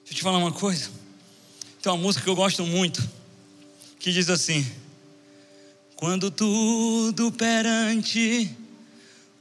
Deixa 0.08 0.14
eu 0.14 0.16
te 0.16 0.24
falar 0.24 0.38
uma 0.38 0.54
coisa. 0.54 0.90
Tem 1.82 1.92
uma 1.92 1.98
música 1.98 2.24
que 2.24 2.30
eu 2.30 2.36
gosto 2.36 2.66
muito. 2.66 3.06
que 4.00 4.10
diz 4.10 4.30
assim: 4.30 4.66
Quando 5.98 6.32
tudo 6.32 7.30
perante 7.30 8.50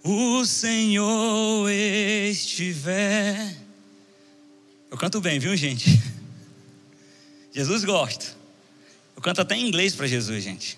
o 0.03 0.45
Senhor 0.45 1.71
estiver. 1.71 3.57
Eu 4.91 4.99
canto 4.99 5.21
bem, 5.21 5.39
viu, 5.39 5.57
gente? 5.57 6.03
Jesus 7.55 7.85
gosta. 7.85 8.27
Eu 9.14 9.23
canto 9.23 9.41
até 9.41 9.57
em 9.57 9.69
inglês 9.69 9.95
para 9.95 10.09
Jesus, 10.09 10.43
gente. 10.43 10.77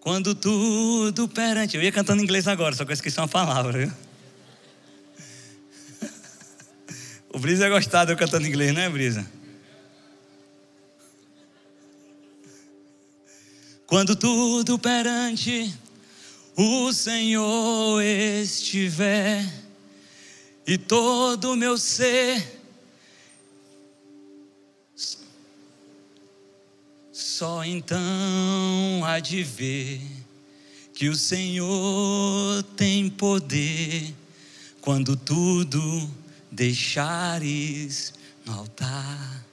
Quando 0.00 0.34
tudo 0.34 1.28
perante. 1.28 1.76
Eu 1.76 1.82
ia 1.82 1.92
cantando 1.92 2.22
em 2.22 2.24
inglês 2.24 2.48
agora, 2.48 2.74
só 2.74 2.84
que 2.84 2.90
eu 2.90 2.94
esqueci 2.94 3.18
uma 3.20 3.28
palavra, 3.28 3.86
viu? 3.86 4.07
O 7.38 7.40
Brisa 7.40 7.66
ia 7.66 7.70
gostar 7.70 8.04
de 8.04 8.10
eu 8.10 8.16
cantando 8.16 8.48
inglês, 8.48 8.74
não 8.74 8.82
é, 8.82 8.90
Brisa? 8.90 9.24
Quando 13.86 14.16
tudo 14.16 14.76
perante 14.76 15.72
o 16.56 16.92
Senhor 16.92 18.02
estiver 18.02 19.48
e 20.66 20.76
todo 20.76 21.52
o 21.52 21.56
meu 21.56 21.78
ser 21.78 22.60
só 27.12 27.64
então 27.64 29.04
há 29.04 29.20
de 29.20 29.44
ver 29.44 30.00
que 30.92 31.08
o 31.08 31.14
Senhor 31.14 32.64
tem 32.76 33.08
poder 33.08 34.12
quando 34.80 35.14
tudo 35.14 36.10
deixares 36.50 38.14
no 38.44 38.54
altar. 38.54 39.44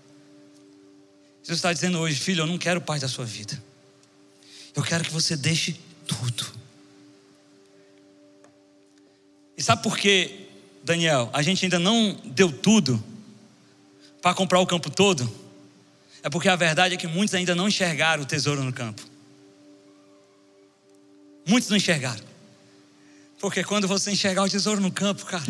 Jesus 1.41 1.59
está 1.59 1.71
dizendo 1.71 1.99
hoje, 1.99 2.19
filho, 2.19 2.41
eu 2.41 2.47
não 2.47 2.57
quero 2.57 2.81
paz 2.81 3.01
da 3.01 3.07
sua 3.07 3.25
vida. 3.25 3.61
Eu 4.75 4.83
quero 4.83 5.03
que 5.03 5.11
você 5.11 5.37
deixe 5.37 5.79
tudo. 6.07 6.45
E 9.57 9.63
sabe 9.63 9.83
por 9.83 9.97
que, 9.97 10.47
Daniel, 10.83 11.29
a 11.31 11.41
gente 11.41 11.63
ainda 11.63 11.79
não 11.79 12.19
deu 12.25 12.51
tudo 12.51 13.03
para 14.21 14.33
comprar 14.33 14.59
o 14.59 14.67
campo 14.67 14.89
todo? 14.89 15.31
É 16.23 16.29
porque 16.29 16.49
a 16.49 16.55
verdade 16.55 16.95
é 16.95 16.97
que 16.97 17.07
muitos 17.07 17.35
ainda 17.35 17.53
não 17.53 17.67
enxergaram 17.67 18.23
o 18.23 18.25
tesouro 18.25 18.63
no 18.63 18.73
campo. 18.73 19.01
Muitos 21.45 21.69
não 21.69 21.77
enxergaram. 21.77 22.23
Porque 23.39 23.63
quando 23.63 23.87
você 23.87 24.11
enxergar 24.11 24.43
o 24.43 24.49
tesouro 24.49 24.81
no 24.81 24.91
campo, 24.91 25.23
cara, 25.25 25.45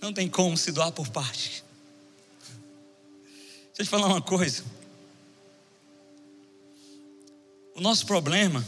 não 0.00 0.12
tem 0.12 0.28
como 0.28 0.56
se 0.56 0.72
doar 0.72 0.92
por 0.92 1.08
parte. 1.08 1.62
Deixa 3.66 3.80
eu 3.80 3.84
te 3.84 3.88
falar 3.88 4.06
uma 4.06 4.22
coisa. 4.22 4.64
O 7.74 7.80
nosso 7.80 8.06
problema 8.06 8.66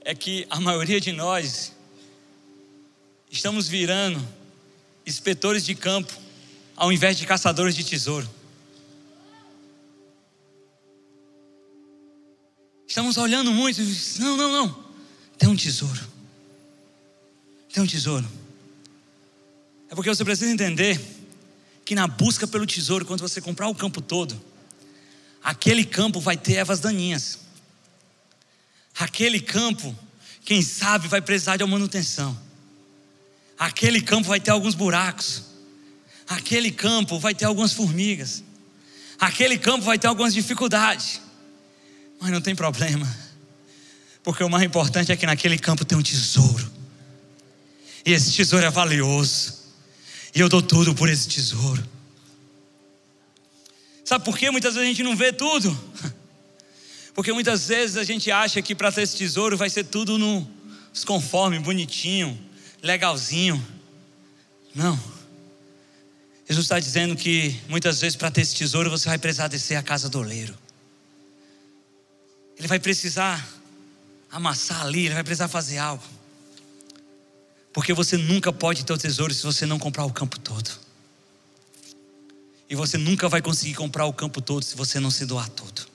é 0.00 0.14
que 0.14 0.46
a 0.50 0.60
maioria 0.60 1.00
de 1.00 1.12
nós 1.12 1.72
estamos 3.30 3.68
virando 3.68 4.26
inspetores 5.06 5.64
de 5.64 5.74
campo 5.74 6.12
ao 6.76 6.92
invés 6.92 7.16
de 7.16 7.26
caçadores 7.26 7.74
de 7.74 7.84
tesouro. 7.84 8.28
Estamos 12.86 13.16
olhando 13.16 13.52
muito 13.52 13.80
não, 14.18 14.36
não, 14.36 14.52
não. 14.52 14.84
Tem 15.36 15.48
um 15.48 15.56
tesouro. 15.56 16.00
Tem 17.72 17.82
um 17.82 17.86
tesouro. 17.86 18.26
É 19.90 19.94
porque 19.94 20.08
você 20.08 20.24
precisa 20.24 20.50
entender 20.50 21.00
que 21.84 21.94
na 21.94 22.06
busca 22.06 22.46
pelo 22.46 22.66
tesouro, 22.66 23.04
quando 23.04 23.20
você 23.20 23.40
comprar 23.40 23.68
o 23.68 23.74
campo 23.74 24.00
todo, 24.00 24.40
aquele 25.42 25.84
campo 25.84 26.20
vai 26.20 26.36
ter 26.36 26.54
ervas 26.54 26.80
daninhas. 26.80 27.38
Aquele 28.98 29.40
campo, 29.40 29.96
quem 30.44 30.62
sabe, 30.62 31.06
vai 31.06 31.20
precisar 31.20 31.56
de 31.56 31.64
uma 31.64 31.72
manutenção. 31.72 32.36
Aquele 33.58 34.00
campo 34.00 34.28
vai 34.28 34.40
ter 34.40 34.50
alguns 34.50 34.74
buracos. 34.74 35.44
Aquele 36.28 36.70
campo 36.70 37.18
vai 37.18 37.34
ter 37.34 37.44
algumas 37.44 37.72
formigas. 37.72 38.42
Aquele 39.18 39.56
campo 39.58 39.84
vai 39.84 39.98
ter 39.98 40.08
algumas 40.08 40.34
dificuldades. 40.34 41.20
Mas 42.20 42.30
não 42.30 42.40
tem 42.40 42.54
problema. 42.54 43.06
Porque 44.22 44.42
o 44.42 44.50
mais 44.50 44.64
importante 44.64 45.12
é 45.12 45.16
que 45.16 45.24
naquele 45.24 45.58
campo 45.58 45.84
tem 45.84 45.96
um 45.96 46.02
tesouro. 46.02 46.72
E 48.04 48.12
esse 48.12 48.32
tesouro 48.32 48.64
é 48.64 48.70
valioso. 48.70 49.65
E 50.36 50.40
eu 50.40 50.50
dou 50.50 50.60
tudo 50.60 50.94
por 50.94 51.08
esse 51.08 51.26
tesouro. 51.26 51.82
Sabe 54.04 54.22
por 54.22 54.36
que 54.36 54.50
muitas 54.50 54.74
vezes 54.74 54.86
a 54.86 54.92
gente 54.92 55.02
não 55.02 55.16
vê 55.16 55.32
tudo? 55.32 55.76
Porque 57.14 57.32
muitas 57.32 57.68
vezes 57.68 57.96
a 57.96 58.04
gente 58.04 58.30
acha 58.30 58.60
que 58.60 58.74
para 58.74 58.92
ter 58.92 59.00
esse 59.00 59.16
tesouro 59.16 59.56
vai 59.56 59.70
ser 59.70 59.84
tudo 59.84 60.18
nos 60.18 61.02
conforme, 61.06 61.58
bonitinho, 61.58 62.38
legalzinho. 62.82 63.66
Não. 64.74 65.00
Jesus 66.46 66.66
está 66.66 66.78
dizendo 66.78 67.16
que 67.16 67.58
muitas 67.66 68.02
vezes 68.02 68.14
para 68.14 68.30
ter 68.30 68.42
esse 68.42 68.54
tesouro 68.54 68.90
você 68.90 69.08
vai 69.08 69.16
precisar 69.16 69.48
descer 69.48 69.76
a 69.76 69.82
casa 69.82 70.10
do 70.10 70.18
oleiro. 70.18 70.54
Ele 72.58 72.68
vai 72.68 72.78
precisar 72.78 73.48
amassar 74.30 74.82
ali, 74.82 75.06
ele 75.06 75.14
vai 75.14 75.24
precisar 75.24 75.48
fazer 75.48 75.78
algo. 75.78 76.04
Porque 77.76 77.92
você 77.92 78.16
nunca 78.16 78.50
pode 78.50 78.84
ter 78.84 78.92
o 78.92 78.96
tesouro 78.98 79.34
se 79.34 79.44
você 79.44 79.66
não 79.66 79.78
comprar 79.78 80.06
o 80.06 80.12
campo 80.12 80.40
todo. 80.40 80.70
E 82.68 82.74
você 82.74 82.96
nunca 82.96 83.28
vai 83.28 83.42
conseguir 83.42 83.74
comprar 83.74 84.06
o 84.06 84.12
campo 84.14 84.40
todo 84.40 84.64
se 84.64 84.74
você 84.74 84.98
não 84.98 85.10
se 85.10 85.26
doar 85.26 85.48
todo 85.50 85.94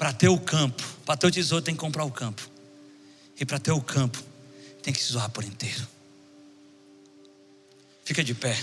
para 0.00 0.14
ter 0.14 0.28
o 0.28 0.38
campo, 0.38 0.82
para 1.04 1.14
ter 1.14 1.26
o 1.26 1.30
tesouro 1.30 1.62
tem 1.62 1.74
que 1.74 1.80
comprar 1.80 2.04
o 2.04 2.10
campo. 2.10 2.48
E 3.38 3.44
para 3.44 3.58
ter 3.58 3.70
o 3.70 3.82
campo, 3.82 4.18
tem 4.82 4.94
que 4.94 5.02
se 5.02 5.12
zoar 5.12 5.28
por 5.28 5.44
inteiro. 5.44 5.86
Fica 8.02 8.24
de 8.24 8.32
pé. 8.32 8.58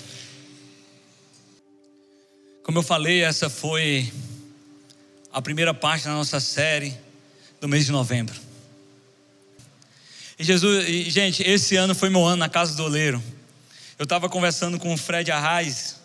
Como 2.64 2.80
eu 2.80 2.82
falei, 2.82 3.22
essa 3.22 3.52
foi 3.52 4.12
a 5.32 5.40
primeira 5.40 5.76
parte 5.76 6.06
da 6.06 6.14
nossa 6.14 6.40
série 6.40 6.98
do 7.62 7.68
mês 7.68 7.86
de 7.86 7.92
novembro. 7.92 8.47
E 10.40 10.44
Jesus, 10.44 10.88
e, 10.88 11.10
gente, 11.10 11.42
esse 11.44 11.76
ano 11.76 11.96
foi 11.96 12.10
meu 12.10 12.26
ano 12.26 12.38
na 12.38 12.50
casa 12.50 12.76
do 12.76 12.84
oleiro. 12.84 13.24
Eu 13.98 14.04
estava 14.04 14.30
conversando 14.30 14.78
com 14.78 14.94
o 14.94 14.98
Fred 14.98 15.32
Arraes, 15.32 15.96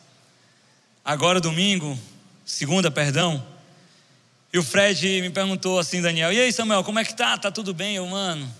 agora 1.05 1.41
domingo, 1.41 1.99
segunda, 2.45 2.91
perdão. 2.91 3.47
E 4.53 4.59
o 4.59 4.63
Fred 4.63 5.21
me 5.21 5.31
perguntou 5.31 5.79
assim, 5.79 6.01
Daniel, 6.01 6.33
e 6.33 6.41
aí 6.41 6.53
Samuel, 6.53 6.83
como 6.83 6.99
é 6.99 7.05
que 7.05 7.15
tá? 7.15 7.37
Tá 7.37 7.51
tudo 7.51 7.75
bem? 7.75 7.97
Eu, 7.97 8.07
mano, 8.07 8.51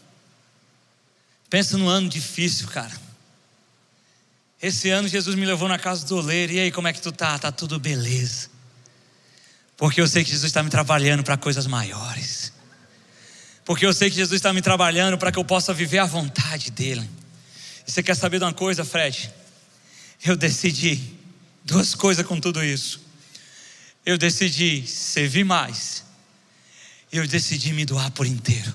pensa 1.49 1.79
num 1.79 1.89
ano 1.89 2.09
difícil, 2.09 2.69
cara. 2.69 2.93
Esse 4.61 4.91
ano 4.91 5.09
Jesus 5.09 5.35
me 5.35 5.45
levou 5.47 5.69
na 5.69 5.79
casa 5.79 6.07
do 6.07 6.17
oleiro, 6.19 6.53
e 6.53 6.61
aí 6.61 6.71
como 6.71 6.89
é 6.89 6.93
que 6.93 7.01
tu 7.01 7.11
tá? 7.11 7.39
Tá 7.39 7.51
tudo 7.51 7.79
beleza. 7.79 8.51
Porque 9.77 10.01
eu 10.01 10.07
sei 10.07 10.23
que 10.23 10.31
Jesus 10.31 10.51
está 10.51 10.63
me 10.63 10.71
trabalhando 10.71 11.25
para 11.25 11.37
coisas 11.37 11.67
maiores. 11.67 12.53
Porque 13.65 13.87
eu 13.87 13.93
sei 13.93 14.11
que 14.11 14.17
Jesus 14.17 14.39
está 14.39 14.53
me 14.53 14.61
trabalhando 14.61 15.17
para 15.17 15.31
que 15.31 15.39
eu 15.39 15.45
possa 15.45 15.73
viver 15.73 15.99
a 15.99 16.07
vontade 16.07 16.71
dEle. 16.71 17.09
E 17.87 17.91
você 17.91 18.03
quer 18.03 18.17
saber 18.17 18.39
de 18.39 18.45
uma 18.45 18.53
coisa, 18.53 18.85
Fred? 18.85 19.31
Eu 20.25 20.37
decidi 20.37 21.01
duas 21.65 21.95
coisas 21.95 22.27
com 22.27 22.41
tudo 22.41 22.63
isso 22.63 23.03
eu 24.05 24.19
decidi 24.19 24.87
servir 24.87 25.45
mais. 25.45 26.05
Eu 27.11 27.27
decidi 27.27 27.73
me 27.73 27.85
doar 27.85 28.11
por 28.11 28.27
inteiro. 28.27 28.75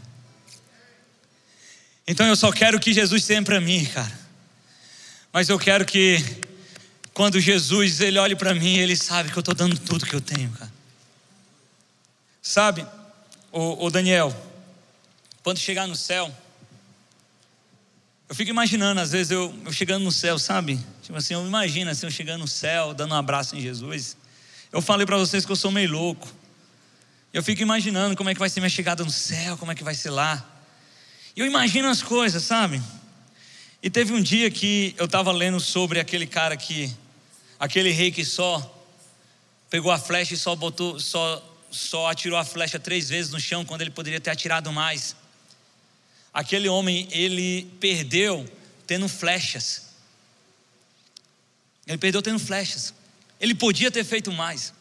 Então 2.08 2.26
eu 2.26 2.36
só 2.36 2.52
quero 2.52 2.80
que 2.80 2.94
Jesus 2.94 3.26
tenha 3.26 3.44
para 3.44 3.60
mim, 3.60 3.86
cara. 3.86 4.20
Mas 5.34 5.50
eu 5.50 5.60
quero 5.60 5.86
que 5.86 6.24
quando 7.14 7.40
Jesus 7.40 8.00
ele 8.00 8.18
olhe 8.18 8.36
para 8.36 8.54
mim, 8.54 8.78
ele 8.78 8.96
sabe 8.96 9.32
que 9.32 9.38
eu 9.38 9.42
estou 9.42 9.56
dando 9.56 9.78
tudo 9.78 10.06
que 10.06 10.14
eu 10.14 10.22
tenho, 10.22 10.50
cara. 10.52 10.72
Sabe, 12.42 12.88
o, 13.52 13.86
o 13.86 13.90
Daniel, 13.90 14.34
quando 15.48 15.60
chegar 15.60 15.88
no 15.88 15.96
céu, 15.96 16.30
eu 18.28 18.36
fico 18.36 18.52
imaginando, 18.52 19.00
às 19.00 19.14
vezes 19.14 19.32
eu, 19.32 19.58
eu 19.64 19.72
chegando 19.72 20.04
no 20.04 20.12
céu, 20.12 20.38
sabe? 20.38 20.78
Tipo 21.02 21.18
assim, 21.18 21.36
eu 21.36 21.48
imagino 21.48 21.90
assim, 21.90 22.06
eu 22.06 22.12
chegando 22.12 22.42
no 22.42 22.48
céu, 22.50 22.94
dando 22.94 23.14
um 23.14 23.18
abraço 23.18 23.56
em 23.56 23.62
Jesus. 23.62 24.18
Eu 24.74 24.82
falei 24.82 25.06
para 25.06 25.16
vocês 25.16 25.46
que 25.46 25.52
eu 25.54 25.56
sou 25.56 25.72
meio 25.72 25.90
louco. 25.90 26.28
Eu 27.34 27.42
fico 27.42 27.62
imaginando 27.62 28.14
como 28.14 28.30
é 28.30 28.34
que 28.34 28.40
vai 28.42 28.50
ser 28.50 28.60
minha 28.60 28.70
chegada 28.70 29.06
no 29.06 29.10
céu, 29.10 29.56
como 29.56 29.72
é 29.72 29.76
que 29.76 29.86
vai 29.86 29.96
ser 29.96 30.10
lá. 30.10 30.46
E 31.34 31.40
eu 31.40 31.46
imagino 31.46 31.88
as 31.88 32.04
coisas, 32.04 32.44
sabe? 32.44 32.82
E 33.82 33.90
teve 33.90 34.12
um 34.12 34.22
dia 34.22 34.52
que 34.52 34.94
eu 34.98 35.06
estava 35.06 35.32
lendo 35.32 35.62
sobre 35.62 35.98
aquele 36.02 36.28
cara 36.28 36.58
que, 36.58 36.94
aquele 37.58 37.92
rei 37.92 38.12
que 38.12 38.26
só 38.26 38.86
pegou 39.70 39.94
a 39.94 39.98
flecha 39.98 40.34
e 40.34 40.38
só 40.38 40.58
botou, 40.58 41.00
só, 41.00 41.42
só 41.72 42.12
atirou 42.12 42.38
a 42.38 42.44
flecha 42.44 42.78
três 42.78 43.08
vezes 43.08 43.32
no 43.32 43.40
chão 43.40 43.64
quando 43.64 43.80
ele 43.80 43.92
poderia 43.92 44.20
ter 44.20 44.32
atirado 44.32 44.74
mais. 44.74 45.16
Aquele 46.38 46.70
homem, 46.70 47.08
ele 47.10 47.64
perdeu 47.80 48.48
tendo 48.86 49.10
flechas. 49.10 49.88
Ele 51.88 51.98
perdeu 51.98 52.22
tendo 52.22 52.38
flechas. 52.38 52.94
Ele 53.42 53.56
podia 53.56 53.90
ter 53.90 54.04
feito 54.04 54.32
mais. 54.32 54.72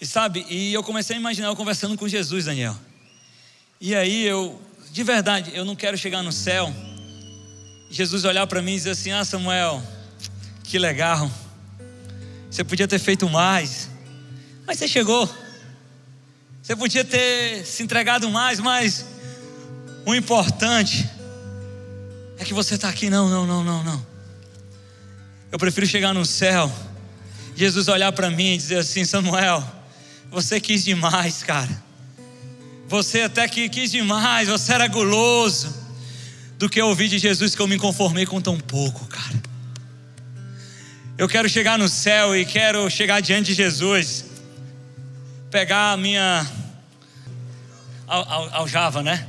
E 0.00 0.06
sabe, 0.06 0.46
e 0.48 0.72
eu 0.72 0.82
comecei 0.82 1.14
a 1.14 1.18
imaginar 1.18 1.48
eu 1.48 1.56
conversando 1.56 1.94
com 1.94 2.08
Jesus, 2.08 2.46
Daniel. 2.46 2.74
E 3.78 3.94
aí 3.94 4.24
eu, 4.24 4.58
de 4.90 5.04
verdade, 5.04 5.50
eu 5.52 5.62
não 5.62 5.76
quero 5.76 5.98
chegar 5.98 6.22
no 6.22 6.32
céu. 6.32 6.74
Jesus 7.90 8.24
olhar 8.24 8.46
para 8.46 8.62
mim 8.62 8.72
e 8.72 8.76
dizer 8.76 8.92
assim: 8.92 9.10
Ah, 9.10 9.26
Samuel, 9.26 9.86
que 10.64 10.78
legal. 10.78 11.30
Você 12.50 12.64
podia 12.64 12.88
ter 12.88 12.98
feito 12.98 13.28
mais. 13.28 13.90
Mas 14.66 14.78
você 14.78 14.88
chegou. 14.88 15.28
Você 16.62 16.74
podia 16.74 17.04
ter 17.04 17.66
se 17.66 17.82
entregado 17.82 18.30
mais, 18.30 18.58
mas 18.58 19.11
o 20.04 20.14
importante 20.14 21.08
é 22.38 22.44
que 22.44 22.54
você 22.54 22.74
está 22.74 22.88
aqui. 22.88 23.08
Não, 23.08 23.28
não, 23.28 23.46
não, 23.46 23.62
não, 23.62 23.84
não. 23.84 24.06
Eu 25.50 25.58
prefiro 25.58 25.86
chegar 25.86 26.12
no 26.12 26.24
céu, 26.24 26.72
Jesus 27.54 27.88
olhar 27.88 28.12
para 28.12 28.30
mim 28.30 28.54
e 28.54 28.56
dizer 28.56 28.78
assim: 28.78 29.04
Samuel, 29.04 29.64
você 30.30 30.60
quis 30.60 30.84
demais, 30.84 31.42
cara. 31.42 31.82
Você 32.88 33.22
até 33.22 33.46
que 33.48 33.68
quis 33.68 33.90
demais, 33.90 34.48
você 34.48 34.72
era 34.72 34.86
guloso. 34.88 35.82
Do 36.58 36.68
que 36.68 36.80
ouvir 36.80 37.08
de 37.08 37.18
Jesus 37.18 37.56
que 37.56 37.60
eu 37.60 37.66
me 37.66 37.76
conformei 37.76 38.24
com 38.24 38.40
tão 38.40 38.58
pouco, 38.58 39.06
cara. 39.06 39.42
Eu 41.18 41.28
quero 41.28 41.48
chegar 41.48 41.76
no 41.78 41.88
céu 41.88 42.36
e 42.36 42.44
quero 42.44 42.88
chegar 42.88 43.20
diante 43.20 43.48
de 43.48 43.54
Jesus, 43.54 44.24
pegar 45.50 45.92
a 45.92 45.96
minha 45.96 46.46
aljava, 48.06 49.02
né? 49.02 49.26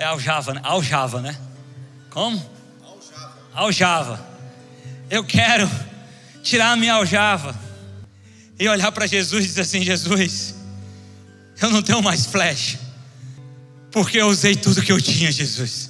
É 0.00 0.04
aljava, 0.04 0.54
né? 0.54 0.60
Aljava, 0.64 1.20
né? 1.20 1.38
Como? 2.10 2.44
Aljava. 2.82 3.38
Aljava 3.54 4.30
eu 5.10 5.24
quero 5.24 5.68
tirar 6.40 6.70
a 6.70 6.76
minha 6.76 6.94
aljava 6.94 7.58
e 8.58 8.68
olhar 8.68 8.92
para 8.92 9.06
Jesus 9.06 9.44
e 9.44 9.48
dizer 9.48 9.62
assim: 9.62 9.82
Jesus, 9.82 10.54
eu 11.60 11.70
não 11.70 11.82
tenho 11.82 12.00
mais 12.00 12.26
flecha, 12.26 12.78
porque 13.90 14.18
eu 14.18 14.28
usei 14.28 14.54
tudo 14.54 14.80
que 14.80 14.92
eu 14.92 15.00
tinha, 15.00 15.32
Jesus. 15.32 15.89